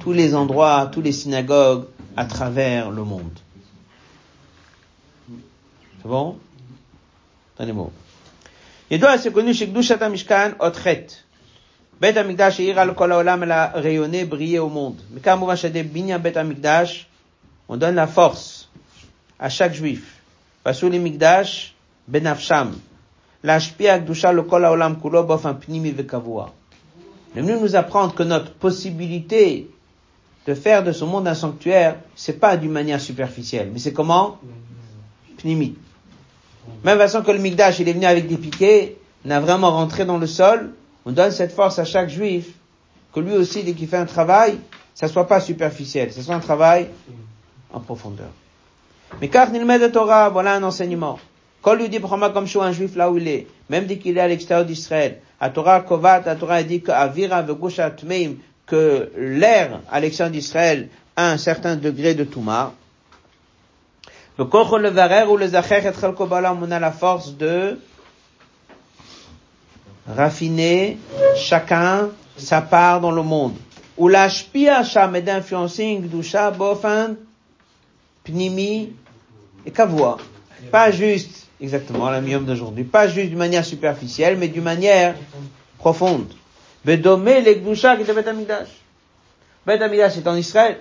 [0.01, 3.39] tous les endroits, tous les synagogues à travers le monde.
[6.03, 6.37] C'est bon?
[7.59, 7.93] Mots.
[8.91, 11.07] Il doit être connu chez Gdushat Mishkan Otret.
[11.99, 15.01] Bet Amikdash ira le kol haolam, elle a rayonné, brillé au monde.
[15.13, 17.09] Mais quand on va binyan Bet Amikdash,
[17.71, 18.64] on donne la force
[19.39, 20.21] à chaque juif.
[20.63, 21.75] Pasou li Mikdash,
[22.09, 22.75] benafsham.
[23.43, 26.53] L'ashpia Gdusha le kol haolam kulo bofan pnimi vekavua.
[27.37, 29.69] Est venu nous apprendre que notre possibilité
[30.47, 34.39] de faire de ce monde un sanctuaire, c'est pas d'une manière superficielle, mais c'est comment?
[35.39, 35.75] Pnimi.
[36.85, 40.19] Même façon que le Mikdash, il est venu avec des piquets, n'a vraiment rentré dans
[40.19, 40.73] le sol,
[41.05, 42.51] on donne cette force à chaque juif,
[43.13, 44.59] que lui aussi, dès qu'il fait un travail,
[44.95, 46.89] ça soit pas superficiel, ça soit un travail
[47.73, 48.31] en profondeur.
[49.21, 51.19] Mais car de Torah, voilà un enseignement.
[51.63, 54.29] Quand lui dit comme un juif là où il est, même dès qu'il est à
[54.29, 56.91] l'extérieur d'Israël, à Torah Kovat, à Torah dit que
[58.67, 62.73] que l'air à l'extérieur d'Israël a un certain degré de Touma.
[64.39, 64.45] Le
[64.79, 67.79] le Varer ou le Zacher et on a la force de
[70.09, 70.99] raffiner
[71.37, 73.55] chacun sa part dans le monde.
[73.97, 74.83] Ou l'ashpia
[75.15, 77.15] et d'influencer Gdusha bofan
[78.25, 78.93] pnimi
[79.67, 80.19] et kavua.
[80.71, 85.15] Pas juste, exactement, la mium d'aujourd'hui, pas juste d'une manière superficielle, mais d'une manière
[85.79, 86.33] profonde.
[86.85, 88.69] Bedomé les Gdusha qui est Bet Amidash.
[89.67, 90.81] Bet Amidash est en Israël.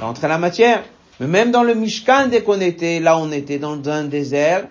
[0.00, 0.84] Entrer la matière.
[1.20, 4.68] Mais même dans le Mishkan, dès qu'on était, là on était dans un désert,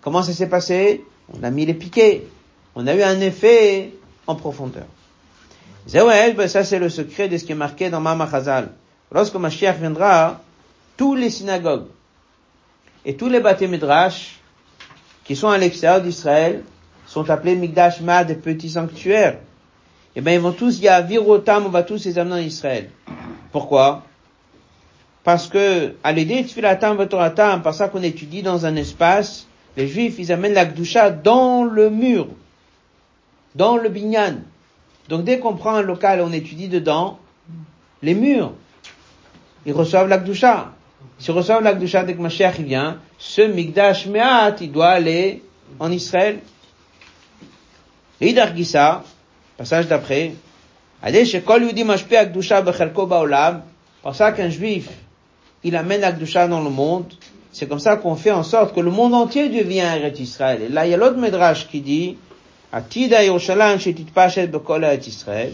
[0.00, 1.04] comment ça s'est passé?
[1.36, 2.24] On a mis les piquets
[2.74, 3.92] on a eu un effet
[4.26, 4.86] en profondeur.
[5.92, 8.70] Ben, ça c'est le secret de ce qui est marqué dans Mama Chazal.
[9.10, 10.40] Lorsque Mashiach viendra,
[10.96, 11.86] tous les synagogues
[13.04, 14.40] et tous les midrash
[15.24, 16.62] qui sont à l'extérieur d'Israël
[17.06, 19.38] sont appelés Migdash Ma, des petits sanctuaires.
[20.14, 22.90] Eh bien, ils vont tous, y a Virotam, on va tous les amener en Israël.
[23.50, 24.04] Pourquoi?
[25.24, 30.16] Parce que, à l'aider Tfilatam, Vatoratam, par ça qu'on étudie dans un espace, les Juifs,
[30.18, 32.28] ils amènent la Gdusha dans le mur
[33.54, 34.36] dans le binyan.
[35.08, 37.18] Donc dès qu'on prend un local on étudie dedans,
[38.02, 38.52] les murs,
[39.66, 40.08] ils reçoivent
[41.22, 41.24] l'Akdusha.
[41.24, 45.42] S'ils reçoivent l'Akdusha dès que Mashiach vient, ce Migdash Me'at, il doit aller
[45.78, 46.40] en Israël.
[48.20, 49.04] L'Idar Gisa,
[49.56, 50.32] passage d'après,
[54.02, 54.88] pour ça qu'un juif,
[55.64, 57.12] il amène l'Akdusha dans le monde,
[57.52, 60.62] c'est comme ça qu'on fait en sorte que le monde entier devient Eretz Israël.
[60.62, 62.16] Et là, il y a l'autre Midrash qui dit,
[62.72, 65.52] Atida Yerushalayim Shetitpashet Bekol Eretz Israël.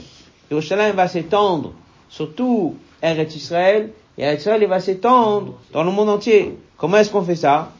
[0.51, 1.73] Yerushalayim va s'étendre
[2.09, 6.59] sur tout Eretz Israël, et Israël va s'étendre dans le monde entier.
[6.77, 7.71] Comment est-ce qu'on fait ça?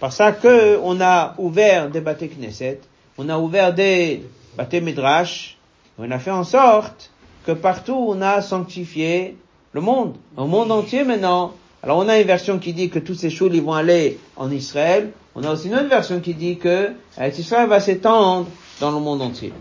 [0.00, 2.80] Par ça que on a ouvert des bâtés Knesset,
[3.16, 4.24] on a ouvert des
[4.56, 5.56] Bate Midrash,
[5.98, 7.10] on a fait en sorte
[7.46, 9.36] que partout on a sanctifié
[9.72, 11.52] le monde, au monde entier maintenant.
[11.82, 14.50] Alors on a une version qui dit que tous ces choses ils vont aller en
[14.50, 15.12] Israël.
[15.36, 18.46] On a aussi une autre version qui dit que Israël va s'étendre
[18.80, 19.52] dans le monde entier.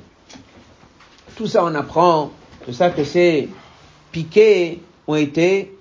[1.35, 2.31] Tout ça on apprend,
[2.65, 3.49] tout ça que ces
[4.11, 5.72] piquets ont été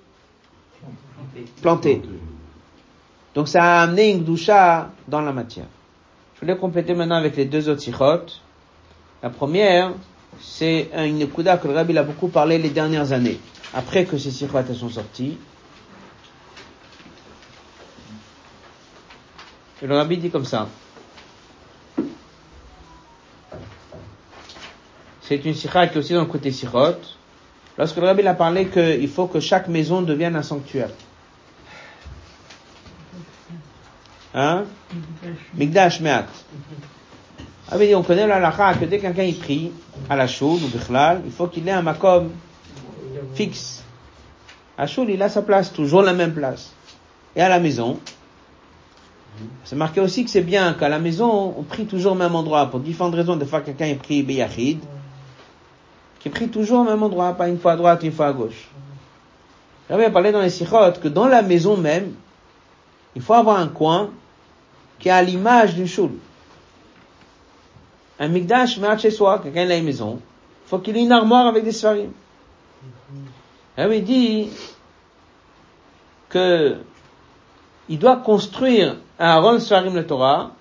[1.61, 2.01] plantés.
[3.35, 5.65] Donc ça a amené une doucha dans la matière.
[6.35, 8.41] Je voulais compléter maintenant avec les deux autres sirotes.
[9.21, 9.93] La première,
[10.39, 13.39] c'est une kuda que le rabbi a beaucoup parlé les dernières années,
[13.73, 15.37] après que ces sirotes sont sortis.
[19.81, 20.67] Et le rabbi dit comme ça.
[25.21, 26.95] C'est une sikha qui est aussi dans le côté sirot.
[27.77, 30.89] Lorsque le rabbi a parlé qu'il faut que chaque maison devienne un sanctuaire.
[34.33, 34.63] Hein?
[35.55, 36.25] Migdash Meat.
[37.71, 39.71] Ah oui, on connaît la lacha que dès que quelqu'un y prie,
[40.09, 42.29] à la choule ou bichlal, il faut qu'il ait un makom
[43.35, 43.83] fixe.
[44.77, 46.73] À choule, il a sa place, toujours la même place.
[47.35, 47.99] Et à la maison,
[49.63, 52.65] c'est marqué aussi que c'est bien qu'à la maison, on prie toujours au même endroit,
[52.67, 53.35] pour différentes raisons.
[53.35, 54.79] Des fois, quelqu'un y prie beyachid,
[56.19, 58.69] qui prie toujours au même endroit, pas une fois à droite, une fois à gauche.
[59.89, 62.13] J'avais parlé dans les sikhot que dans la maison même,
[63.15, 64.09] il faut avoir un coin
[65.03, 66.17] qui a l'image d'une choule.
[68.17, 70.21] Un migdash met chez soi, quelqu'un a une maison,
[70.65, 72.11] il faut qu'il ait une armoire avec des sfarim.
[73.77, 74.49] Et il dit
[76.29, 76.77] que
[77.89, 80.51] il doit construire un Aaron Sfarim le Torah,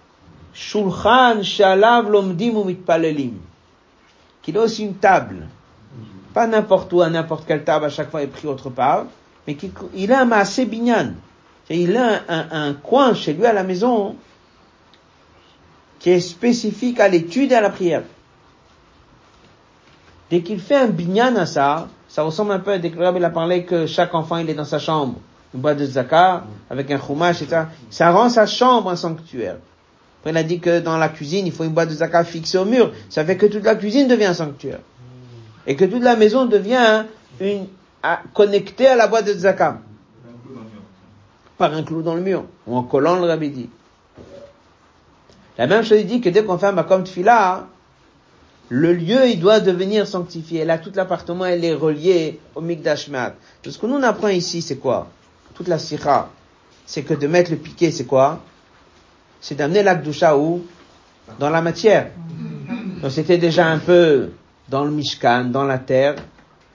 [0.53, 3.35] Shulchan Shalav Lomdim ou Mitpalelim,
[4.43, 5.47] qu'il a aussi une table,
[6.35, 9.05] pas n'importe où, à n'importe quelle table, à chaque fois est pris autre part,
[9.47, 11.13] mais qu'il a un maasé binyan,
[11.71, 14.17] il a un, un, coin chez lui à la maison
[16.03, 18.03] qui est spécifique à l'étude et à la prière.
[20.31, 23.31] Dès qu'il fait un binyan à ça, ça ressemble un peu à que il a
[23.31, 25.15] parlé que chaque enfant il est dans sa chambre,
[25.55, 27.67] une boîte de zakat, avec un chumash, etc.
[27.89, 29.59] Ça rend sa chambre un sanctuaire.
[30.19, 32.59] Après, il a dit que dans la cuisine, il faut une boîte de zakat fixée
[32.59, 32.93] au mur.
[33.09, 34.81] Ça fait que toute la cuisine devient un sanctuaire.
[35.69, 37.05] Et que toute la maison devient
[37.41, 37.67] une,
[38.35, 39.79] connectée à la boîte de zakat.
[41.59, 42.45] Par un clou dans le mur.
[42.67, 43.71] Ou en collant le rabbi dit.
[45.63, 47.69] La même chose, il dit que dès qu'on fait un makom tfila,
[48.69, 50.65] le lieu, il doit devenir sanctifié.
[50.65, 53.37] Là, tout l'appartement, elle est relié au mikdash mat.
[53.65, 55.07] Ce que nous apprend ici, c'est quoi?
[55.55, 56.31] Toute la sikha,
[56.85, 58.41] c'est que de mettre le piquet, c'est quoi?
[59.41, 60.67] C'est d'amener l'akdusha où?
[61.39, 62.11] Dans la matière.
[63.01, 64.31] Donc c'était déjà un peu
[64.69, 66.17] dans le Mishkan, dans la terre.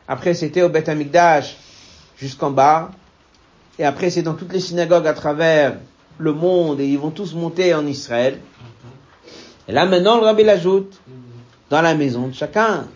[0.07, 1.57] Après, c'était au Beth Amikdash,
[2.17, 2.91] jusqu'en bas.
[3.79, 5.75] Et après, c'est dans toutes les synagogues à travers
[6.19, 8.39] le monde, et ils vont tous monter en Israël.
[9.67, 10.99] Et là, maintenant, le rabbi l'ajoute
[11.69, 12.87] dans la maison de chacun.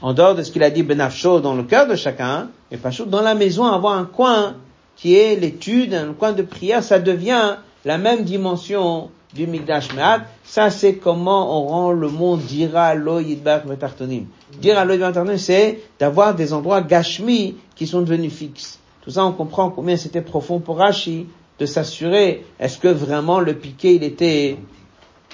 [0.00, 2.90] En dehors de ce qu'il a dit Benafcho dans le cœur de chacun, et pas
[3.06, 4.56] dans la maison, avoir un coin
[4.96, 10.22] qui est l'étude, un coin de prière, ça devient la même dimension du Migdash Me'at.
[10.44, 14.26] Ça, c'est comment on rend le monde dira lo yidbach metartonim.
[14.60, 18.78] Dira lo yidbach c'est d'avoir des endroits gashmi qui sont devenus fixes.
[19.02, 21.26] Tout ça, on comprend combien c'était profond pour Rashi
[21.58, 24.58] de s'assurer, est-ce que vraiment le piquet, il était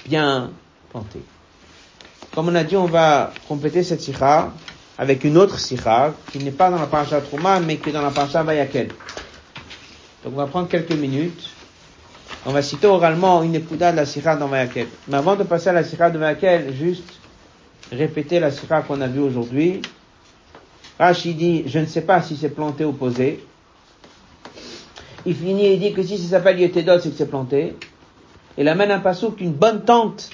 [0.05, 0.51] bien
[0.89, 1.19] planté.
[2.33, 4.51] Comme on a dit, on va compléter cette sikha
[4.97, 8.01] avec une autre sikha qui n'est pas dans la paracha Trouma, mais qui est dans
[8.01, 8.89] la paracha Vayakel.
[10.23, 11.49] Donc on va prendre quelques minutes.
[12.45, 14.87] On va citer oralement une écouda de la sikha dans Vayakel.
[15.07, 17.13] Mais avant de passer à la sikha de Vayakel, juste
[17.91, 19.81] répéter la sikha qu'on a vue aujourd'hui.
[20.99, 23.43] Rashi dit, je ne sais pas si c'est planté ou posé.
[25.25, 27.75] Il finit et dit que si ça s'appelle Yetedot, c'est que c'est planté.
[28.57, 30.29] Il amène un passeau qu'une bonne tente.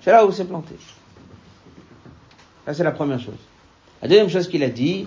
[0.00, 0.74] C'est là où c'est planté.
[2.64, 3.38] Ça, c'est la première chose.
[4.00, 5.06] La deuxième chose qu'il a dit,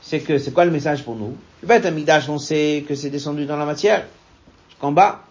[0.00, 1.36] c'est que c'est quoi le message pour nous?
[1.62, 4.06] Le Beth Amigdash, on sait que c'est descendu dans la matière,
[4.68, 5.22] jusqu'en bas.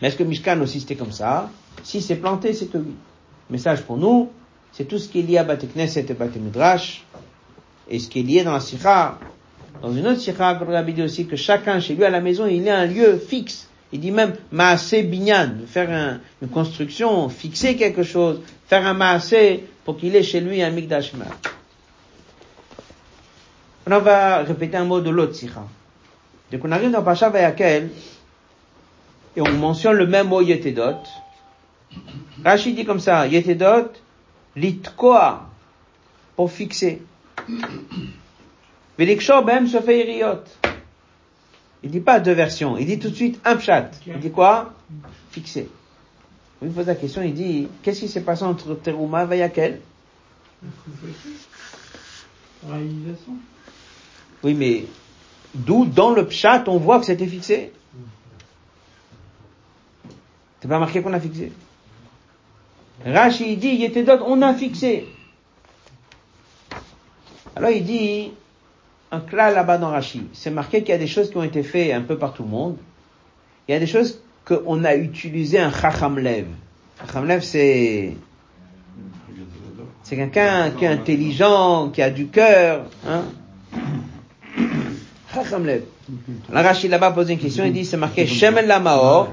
[0.00, 1.50] Mais est-ce que Mishkan aussi c'était comme ça?
[1.82, 2.94] Si c'est planté, c'est que oui.
[3.48, 4.30] Le message pour nous,
[4.72, 7.04] c'est tout ce qui est lié à Bate Knesset et Bate Midrash,
[7.88, 9.18] et ce qui est lié dans la Sikha.
[9.82, 12.68] Dans une autre Sikha, Rabbi dit aussi que chacun chez lui à la maison, il
[12.68, 18.40] a un lieu fixe il dit même maasé binyan, faire une construction, fixer quelque chose,
[18.66, 21.12] faire un maasé pour qu'il ait chez lui un mikdash
[23.86, 25.64] On va répéter un mot de l'autre sikha.
[26.50, 27.90] Dès qu'on arrive dans Pacha Vayakel,
[29.36, 31.02] et on mentionne le même mot yetedot,
[32.44, 33.92] Rachid dit comme ça, yetedot,
[34.56, 35.48] litkoa,
[36.36, 37.02] pour fixer.
[38.98, 40.22] Velikshor bem se fait
[41.82, 43.90] il dit pas deux versions, il dit tout de suite un pshat.
[44.06, 44.74] Il dit quoi?
[45.30, 45.68] Fixé.
[46.62, 49.80] il pose la question, il dit, qu'est-ce qui s'est passé entre Teruma et Vayakel?
[52.68, 53.34] Réalisation.
[54.42, 54.86] Oui, mais
[55.54, 57.72] d'où dans le pshat on voit que c'était fixé?
[60.60, 61.52] C'est pas marqué qu'on a fixé?
[63.04, 65.06] Rashi il dit, il était d'autres, on a fixé.
[67.54, 68.32] Alors il dit,
[69.10, 71.62] un clat là-bas dans Rashi, c'est marqué qu'il y a des choses qui ont été
[71.62, 72.76] faites un peu par tout le monde.
[73.66, 76.46] Il y a des choses qu'on a utilisé un chacham lev.
[77.00, 78.16] Chacham lev, c'est
[80.02, 82.86] c'est quelqu'un qui est intelligent, qui a du cœur.
[83.06, 83.24] Hein
[85.34, 85.82] Chacham lev.
[86.50, 89.28] La Rachid là-bas pose une question, il dit, c'est marqué Shemen la Maor,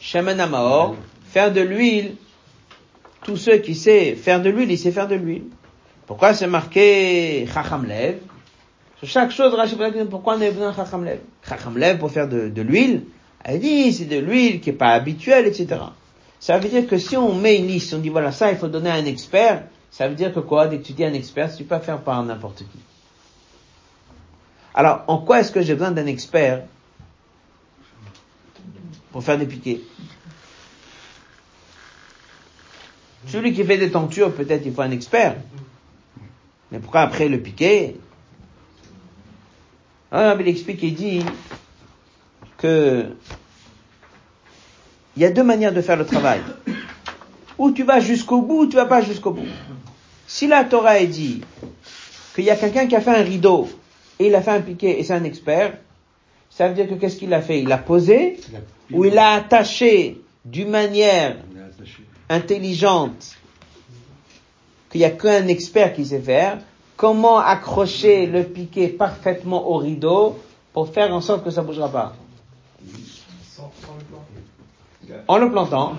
[0.00, 0.94] Shemen la Maor,
[1.30, 2.14] faire de l'huile,
[3.24, 5.44] tous ceux qui savent faire de l'huile, il sait faire de l'huile.
[6.06, 8.18] Pourquoi c'est marqué Chacham lev?
[9.04, 11.18] Chaque chose, question, pourquoi on a besoin de Chacham lev?
[11.46, 13.04] Chacham lev pour faire de, l'huile,
[13.42, 15.80] elle dit, c'est de l'huile qui est pas habituelle, etc.
[16.38, 18.68] Ça veut dire que si on met une liste, on dit voilà, ça, il faut
[18.68, 21.80] donner à un expert, ça veut dire que quoi, dis un expert, tu peux pas
[21.80, 22.78] faire par n'importe qui.
[24.74, 26.62] Alors, en quoi est-ce que j'ai besoin d'un expert
[29.10, 29.80] pour faire des piquets?
[33.26, 35.36] Celui qui fait des tentures, peut-être il faut un expert.
[36.70, 37.96] Mais pourquoi après le piquet
[40.12, 41.24] Alors, il explique, il dit
[42.58, 43.06] que
[45.16, 46.40] il y a deux manières de faire le travail.
[47.56, 49.48] Ou tu vas jusqu'au bout, ou tu vas pas jusqu'au bout.
[50.26, 51.42] Si la Torah est dit
[52.34, 53.68] qu'il y a quelqu'un qui a fait un rideau
[54.18, 55.78] et il a fait un piquet et c'est un expert,
[56.50, 57.60] ça veut dire que qu'est-ce qu'il a fait?
[57.60, 58.38] Il a posé
[58.90, 61.36] ou il a attaché d'une manière
[62.28, 63.36] intelligente
[64.90, 66.58] qu'il n'y a qu'un expert qui sait faire,
[67.02, 70.38] comment accrocher le piquet parfaitement au rideau
[70.72, 72.12] pour faire en sorte que ça ne bougera pas.
[75.26, 75.94] En le plantant,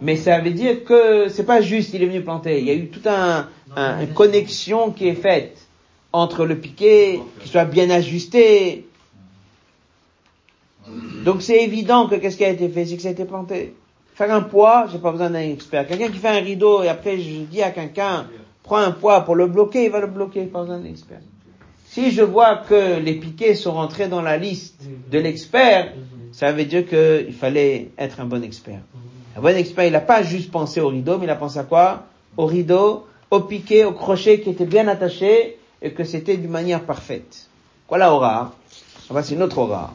[0.00, 2.60] mais ça veut dire que c'est pas juste il est venu planter.
[2.60, 5.66] Il y a eu toute un, un, une connexion qui est faite
[6.14, 8.86] entre le piquet, qui soit bien ajusté.
[11.26, 13.74] Donc c'est évident que qu'est-ce qui a été fait, c'est que ça a été planté.
[14.14, 15.86] Faire un poids, j'ai pas besoin d'un expert.
[15.86, 18.28] Quelqu'un qui fait un rideau et après je dis à quelqu'un,
[18.62, 21.20] prends un poids pour le bloquer, il va le bloquer, pas besoin d'un expert.
[21.86, 25.92] Si je vois que les piquets sont rentrés dans la liste de l'expert,
[26.32, 28.80] ça veut dire qu'il fallait être un bon expert.
[29.36, 31.64] Un bon expert, il n'a pas juste pensé au rideau, mais il a pensé à
[31.64, 32.04] quoi?
[32.36, 36.82] Au rideau, au piquet, au crochet qui était bien attaché et que c'était d'une manière
[36.82, 37.48] parfaite.
[37.86, 38.54] Quoi la aura?
[39.10, 39.92] Enfin, c'est une autre aura.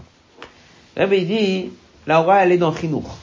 [0.96, 1.72] Rabbi dit,
[2.06, 3.18] la aura, elle est dans Chinour.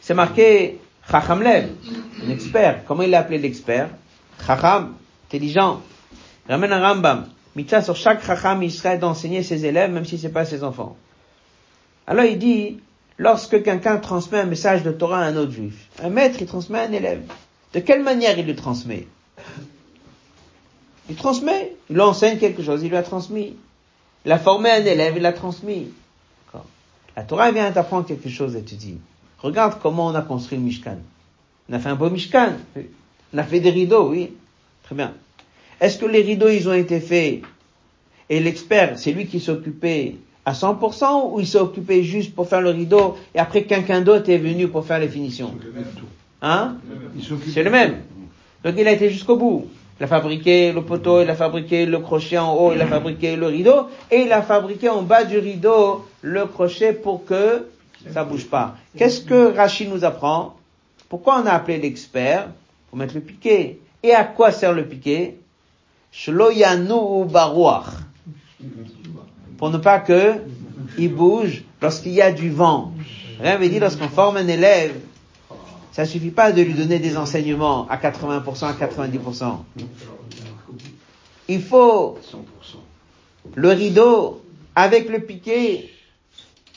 [0.00, 1.70] C'est marqué Chacham Lev,
[2.24, 2.84] un expert.
[2.84, 3.90] Comment il l'a appelé l'expert?
[4.46, 4.94] Chacham,
[5.26, 5.82] intelligent.
[6.48, 7.26] Ramène un Rambam.
[7.56, 10.96] Mitzvah sur chaque Chacham Israël d'enseigner ses élèves, même si c'est pas ses enfants.
[12.06, 12.78] Alors il dit,
[13.18, 16.78] lorsque quelqu'un transmet un message de Torah à un autre juif, un maître, il transmet
[16.78, 17.22] à un élève.
[17.74, 19.08] De quelle manière il le transmet?
[21.08, 23.56] Il transmet, il enseigne quelque chose, il lui a transmis.
[24.24, 25.92] Il a formé un élève, il l'a transmis.
[27.16, 28.96] La Torah vient t'apprendre quelque chose et tu dis,
[29.42, 30.98] regarde comment on a construit le Mishkan.
[31.68, 32.52] On a fait un beau Mishkan.
[33.32, 34.32] On a fait des rideaux, oui.
[34.82, 35.12] Très bien.
[35.80, 37.42] Est-ce que les rideaux, ils ont été faits
[38.28, 40.14] et l'expert, c'est lui qui s'occupait
[40.46, 44.30] à 100% ou il s'est occupé juste pour faire le rideau et après quelqu'un d'autre
[44.30, 45.52] est venu pour faire les finitions?
[46.40, 46.76] Hein?
[47.52, 47.96] C'est le même.
[48.62, 49.66] Donc il a été jusqu'au bout.
[49.98, 53.36] Il a fabriqué le poteau, il a fabriqué le crochet en haut, il a fabriqué
[53.36, 57.66] le rideau et il a fabriqué en bas du rideau le crochet pour que
[58.12, 58.76] ça bouge pas.
[58.96, 60.56] Qu'est-ce que Rachid nous apprend?
[61.08, 62.48] Pourquoi on a appelé l'expert?
[62.88, 63.78] Pour mettre le piquet.
[64.02, 65.36] Et à quoi sert le piquet
[66.12, 67.86] Shloyanu barouach.
[69.58, 70.34] Pour ne pas que
[70.98, 72.92] il bouge lorsqu'il y a du vent.
[73.40, 74.94] Rien veut dire lorsqu'on forme un élève,
[75.92, 79.56] ça suffit pas de lui donner des enseignements à 80%, à 90%.
[81.48, 82.18] Il faut
[83.54, 84.42] le rideau
[84.74, 85.90] avec le piquet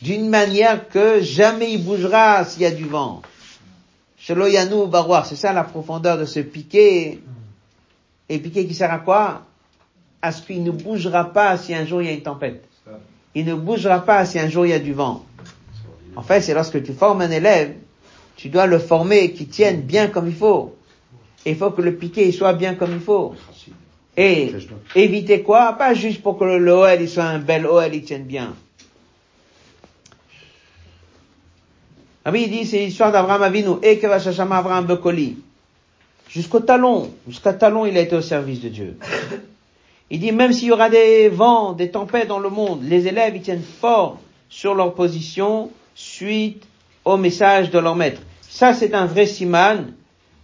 [0.03, 3.21] d'une manière que jamais il bougera s'il y a du vent.
[4.27, 7.19] Barouach, c'est ça la profondeur de ce piquet
[8.27, 9.43] et piquet qui sert à quoi?
[10.21, 12.65] À ce qu'il ne bougera pas si un jour il y a une tempête.
[13.33, 15.23] Il ne bougera pas si un jour il y a du vent.
[16.17, 17.73] En fait, c'est lorsque tu formes un élève,
[18.35, 20.75] tu dois le former qui tienne bien comme il faut.
[21.45, 23.35] Il faut que le piquet il soit bien comme il faut.
[24.17, 24.53] Et
[24.95, 25.73] éviter quoi?
[25.73, 28.53] Pas juste pour que le OL soit un bel OL, il tienne bien.
[32.25, 35.37] Ah oui, il dit, c'est l'histoire d'Abraham Avinu, va Abraham Bekoli.
[36.29, 38.97] Jusqu'au talon, jusqu'à talon, il a été au service de Dieu.
[40.09, 43.35] Il dit, même s'il y aura des vents, des tempêtes dans le monde, les élèves,
[43.35, 46.63] ils tiennent fort sur leur position suite
[47.03, 48.21] au message de leur maître.
[48.41, 49.93] Ça, c'est un vrai siman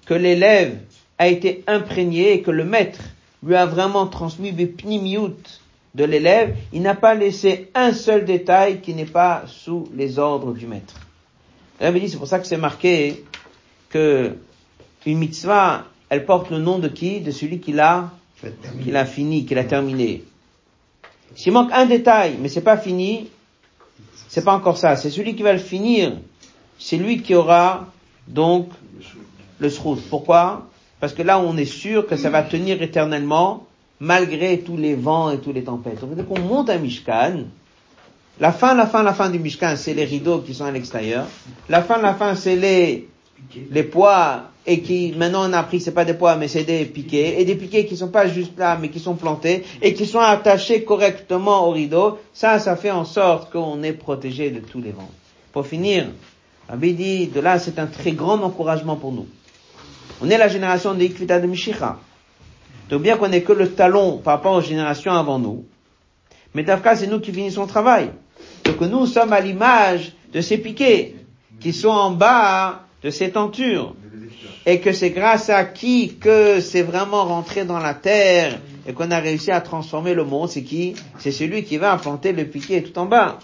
[0.05, 0.77] que l'élève
[1.17, 2.99] a été imprégné et que le maître
[3.43, 5.59] lui a vraiment transmis des pnimiout
[5.95, 6.55] de l'élève.
[6.73, 11.08] Il n'a pas laissé un seul détail qui n'est pas sous les ordres du maître.
[11.79, 13.23] Dit, c'est pour ça que c'est marqué
[13.89, 14.35] que
[15.05, 17.21] une mitzvah, elle porte le nom de qui?
[17.21, 18.11] De celui qui l'a,
[18.83, 20.23] qui l'a fini, qui l'a terminé.
[21.35, 23.29] S'il manque un détail, mais c'est pas fini,
[24.27, 24.95] c'est pas encore ça.
[24.95, 26.13] C'est celui qui va le finir.
[26.77, 27.87] C'est lui qui aura,
[28.27, 28.69] donc,
[29.59, 29.99] le srout.
[30.09, 30.67] Pourquoi?
[30.99, 33.67] Parce que là, on est sûr que ça va tenir éternellement,
[33.99, 36.01] malgré tous les vents et toutes les tempêtes.
[36.01, 37.45] Donc, dès qu'on monte un Mishkan,
[38.39, 41.25] la fin, la fin, la fin du Mishkan, c'est les rideaux qui sont à l'extérieur.
[41.67, 43.09] La fin, la fin, c'est les,
[43.71, 46.85] les poids et qui, maintenant on a appris, c'est pas des poids, mais c'est des
[46.85, 50.05] piquets, et des piquets qui sont pas juste là, mais qui sont plantés, et qui
[50.05, 52.19] sont attachés correctement au rideau.
[52.33, 55.09] Ça, ça fait en sorte qu'on est protégé de tous les vents.
[55.51, 56.07] Pour finir,
[56.67, 59.27] Rabbi dit, de là, c'est un très grand encouragement pour nous.
[60.21, 61.97] On est la génération de Ikvita de Mishicha.
[62.89, 65.65] Donc bien qu'on n'ait que le talon par rapport aux générations avant nous,
[66.53, 68.11] mais Dafka, c'est nous qui finissons le travail.
[68.65, 71.15] Donc nous sommes à l'image de ces piquets
[71.59, 73.95] qui sont en bas de ces tentures.
[74.65, 79.09] Et que c'est grâce à qui que c'est vraiment rentré dans la terre et qu'on
[79.11, 80.95] a réussi à transformer le monde, c'est qui?
[81.17, 83.39] C'est celui qui va implanter le piquet tout en bas.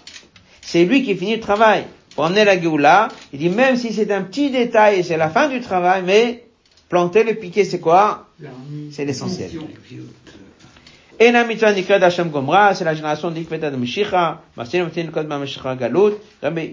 [0.60, 1.84] C'est lui qui finit le travail.
[2.14, 5.28] Pour emmener la Géoula, il dit même si c'est un petit détail et c'est la
[5.28, 6.44] fin du travail, mais
[6.88, 8.26] planter le piquet c'est quoi?
[8.90, 9.50] C'est l'essentiel.
[11.18, 14.40] C'est la génération d'Ikveta de Meshicha
[15.78, 16.12] Galut,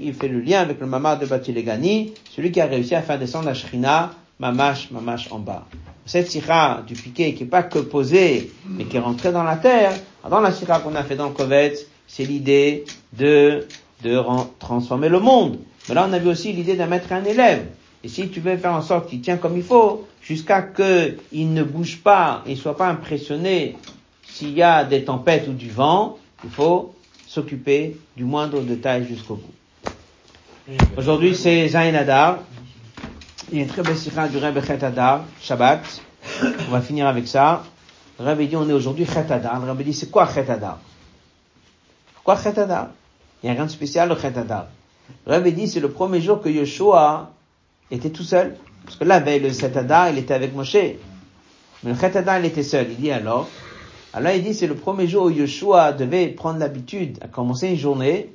[0.02, 3.18] il fait le lien avec le mamar de Batilegani, celui qui a réussi à faire
[3.18, 5.66] descendre la Shrina, mamash, mamash en bas.
[6.06, 9.56] Cette sikha du piquet qui est pas que posée, mais qui est rentrée dans la
[9.56, 9.94] terre,
[10.30, 12.84] dans la sikha qu'on a fait dans le Kovetz, c'est l'idée
[13.14, 13.66] de,
[14.04, 14.22] de
[14.60, 15.60] transformer le monde.
[15.88, 17.66] Mais là, on a vu aussi l'idée de mettre un élève.
[18.04, 21.64] Et si tu veux faire en sorte qu'il tient comme il faut, jusqu'à qu'il ne
[21.64, 23.78] bouge pas et soit pas impressionné
[24.34, 26.96] s'il y a des tempêtes ou du vent, il faut
[27.28, 29.54] s'occuper du moindre détail jusqu'au bout.
[30.98, 32.40] Aujourd'hui, c'est Zain Adar.
[33.52, 36.02] Il y a une très belle sikha du Rebbe Chet Adar, Shabbat.
[36.68, 37.64] On va finir avec ça.
[38.20, 39.60] Le Rebbe dit, on est aujourd'hui Chet Adar.
[39.60, 40.80] Le Rebbe dit, c'est quoi Chet Adar?
[42.24, 42.88] Quoi Chet Adar?
[43.44, 44.66] Il n'y a rien de spécial au Chet Adar.
[45.28, 47.30] Le dit, c'est le premier jour que Yeshua
[47.92, 48.56] était tout seul.
[48.84, 50.74] Parce que la veille, le Chet Adar, il était avec Moshe.
[50.74, 52.88] Mais le Chet Adar, il était seul.
[52.90, 53.48] Il dit alors,
[54.14, 57.78] alors il dit c'est le premier jour où Yeshua devait prendre l'habitude à commencer une
[57.78, 58.30] journée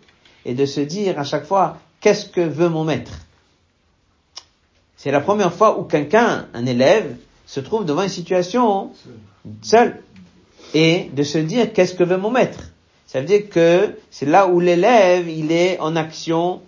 [0.44, 3.12] et de se dire à chaque fois qu'est-ce que veut mon maître?
[4.96, 7.16] C'est la première fois où quelqu'un, un élève,
[7.46, 8.90] se trouve devant une situation
[9.62, 10.02] seul
[10.74, 12.72] et de se dire qu'est-ce que veut mon maître?
[13.06, 16.60] Ça veut dire que c'est là où l'élève il est en action.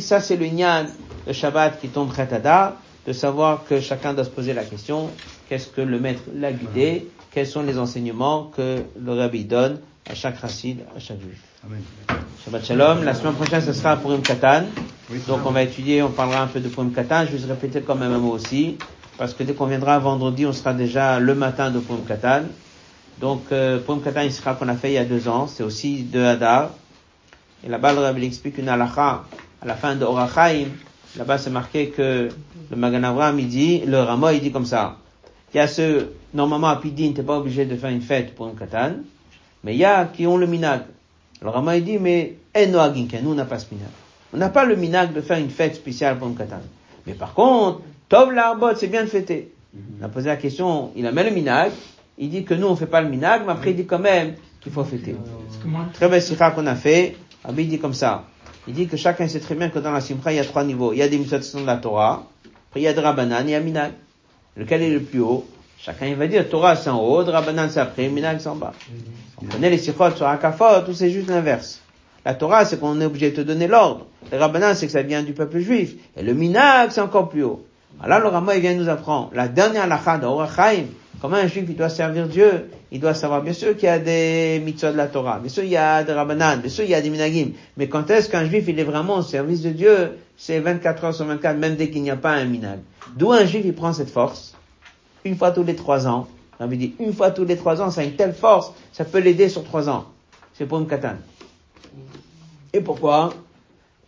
[0.00, 0.86] ça c'est le nian
[1.26, 5.10] de Shabbat qui tombe Khatada, de savoir que chacun doit se poser la question
[5.48, 7.08] qu'est-ce que le maître l'a guidé?
[7.32, 11.40] Quels sont les enseignements que le rabbi donne à chaque racine, à chaque juif.
[11.64, 11.80] Amen.
[12.44, 13.04] Shabbat Shalom.
[13.04, 14.64] La semaine prochaine, ce sera pour une Katan.
[15.28, 17.24] Donc, on va étudier, on parlera un peu de Purim Katan.
[17.30, 18.78] Je vais répéter quand même un mot aussi.
[19.16, 22.42] Parce que dès qu'on viendra vendredi, on sera déjà le matin de Purim Katan.
[23.20, 25.46] Donc, euh, Purim Katan, il sera qu'on a fait il y a deux ans.
[25.46, 26.70] C'est aussi de Hadar.
[27.64, 29.24] Et là-bas, le rabbi explique une halakha
[29.60, 30.66] à la fin de Orachaim.
[31.16, 32.28] Là-bas, c'est marqué que
[32.70, 34.96] le Magan Avraham, il dit, le Rama, il dit comme ça.
[35.54, 38.46] Il y a ceux, normalement, à Pidin, t'es pas obligé de faire une fête pour
[38.46, 38.96] un katan,
[39.64, 40.82] mais il y a qui ont le minag.
[41.40, 42.78] Alors Rama, il dit, mais, nous,
[43.30, 43.90] on n'a pas ce minag.
[44.32, 46.60] On n'a pas le minag de faire une fête spéciale pour un katan.
[47.06, 49.52] Mais par contre, Tov l'arbot, c'est bien de fêter.
[50.00, 51.72] On a posé la question, il a mis le minag,
[52.18, 54.34] il dit que nous, on fait pas le minag, mais après, il dit quand même
[54.60, 55.16] qu'il faut fêter.
[55.92, 58.24] Très belle sikha qu'on a fait, Rabbi dit comme ça.
[58.68, 60.62] Il dit que chacun sait très bien que dans la simcha, il y a trois
[60.64, 60.92] niveaux.
[60.92, 62.26] Il y a des mitzvot de la Torah,
[62.68, 63.92] après il y a des rabanan, il y a minag.
[64.56, 65.46] Lequel est le plus haut?
[65.78, 68.72] Chacun il va dire Torah c'est en haut, Rabbanan c'est après, Minag c'est en bas.
[69.42, 71.80] On connaît les sikhot sur Akafot, ou c'est juste l'inverse?
[72.24, 74.06] La Torah c'est qu'on est obligé de te donner l'ordre.
[74.30, 75.94] Le Rabbanan c'est que ça vient du peuple juif.
[76.16, 77.64] Et le Minag c'est encore plus haut.
[78.00, 80.86] Alors le Rama il vient nous apprendre la dernière lacha d'Orachaim.
[81.20, 84.00] Comment un juif il doit servir Dieu Il doit savoir bien sûr qu'il y a
[84.00, 86.90] des mitzvot de la Torah, bien sûr il y a des Rabbanan, bien sûr il
[86.90, 87.52] y a des Minagim.
[87.76, 91.14] Mais quand est-ce qu'un juif il est vraiment au service de Dieu C'est 24 heures
[91.14, 92.80] sur 24, même dès qu'il n'y a pas un Minag.
[93.16, 94.54] D'où un juif il prend cette force?
[95.24, 96.26] Une fois tous les trois ans.
[96.58, 99.18] On dit une fois tous les trois ans, ça a une telle force, ça peut
[99.18, 100.06] l'aider sur trois ans.
[100.54, 101.18] C'est pour une katane.
[102.72, 103.32] Et pourquoi?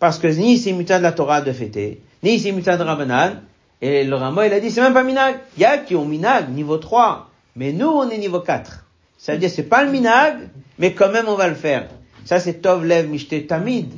[0.01, 3.41] Parce que ni c'est mutat de la Torah de fêter, ni c'est mutat de Rabbanan,
[3.83, 5.37] et le Rama, il a dit, c'est même pas minag.
[5.57, 7.31] Il y a qui ont minag, niveau 3.
[7.57, 8.85] Mais nous, on est niveau 4.
[9.19, 10.49] Ça veut dire, c'est pas le minag,
[10.79, 11.89] mais quand même, on va le faire.
[12.25, 13.93] Ça, c'est Tov Lev Mishte Tamid.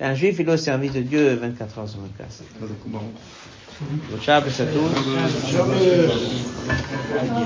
[0.00, 2.42] Un juif, il est au service de Dieu 24 heures sur 24.
[2.86, 3.00] Bon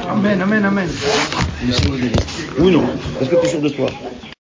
[0.08, 0.88] Amen, amen, amen.
[2.58, 2.82] Oui non,
[3.18, 3.90] parce que tu es sûr de toi?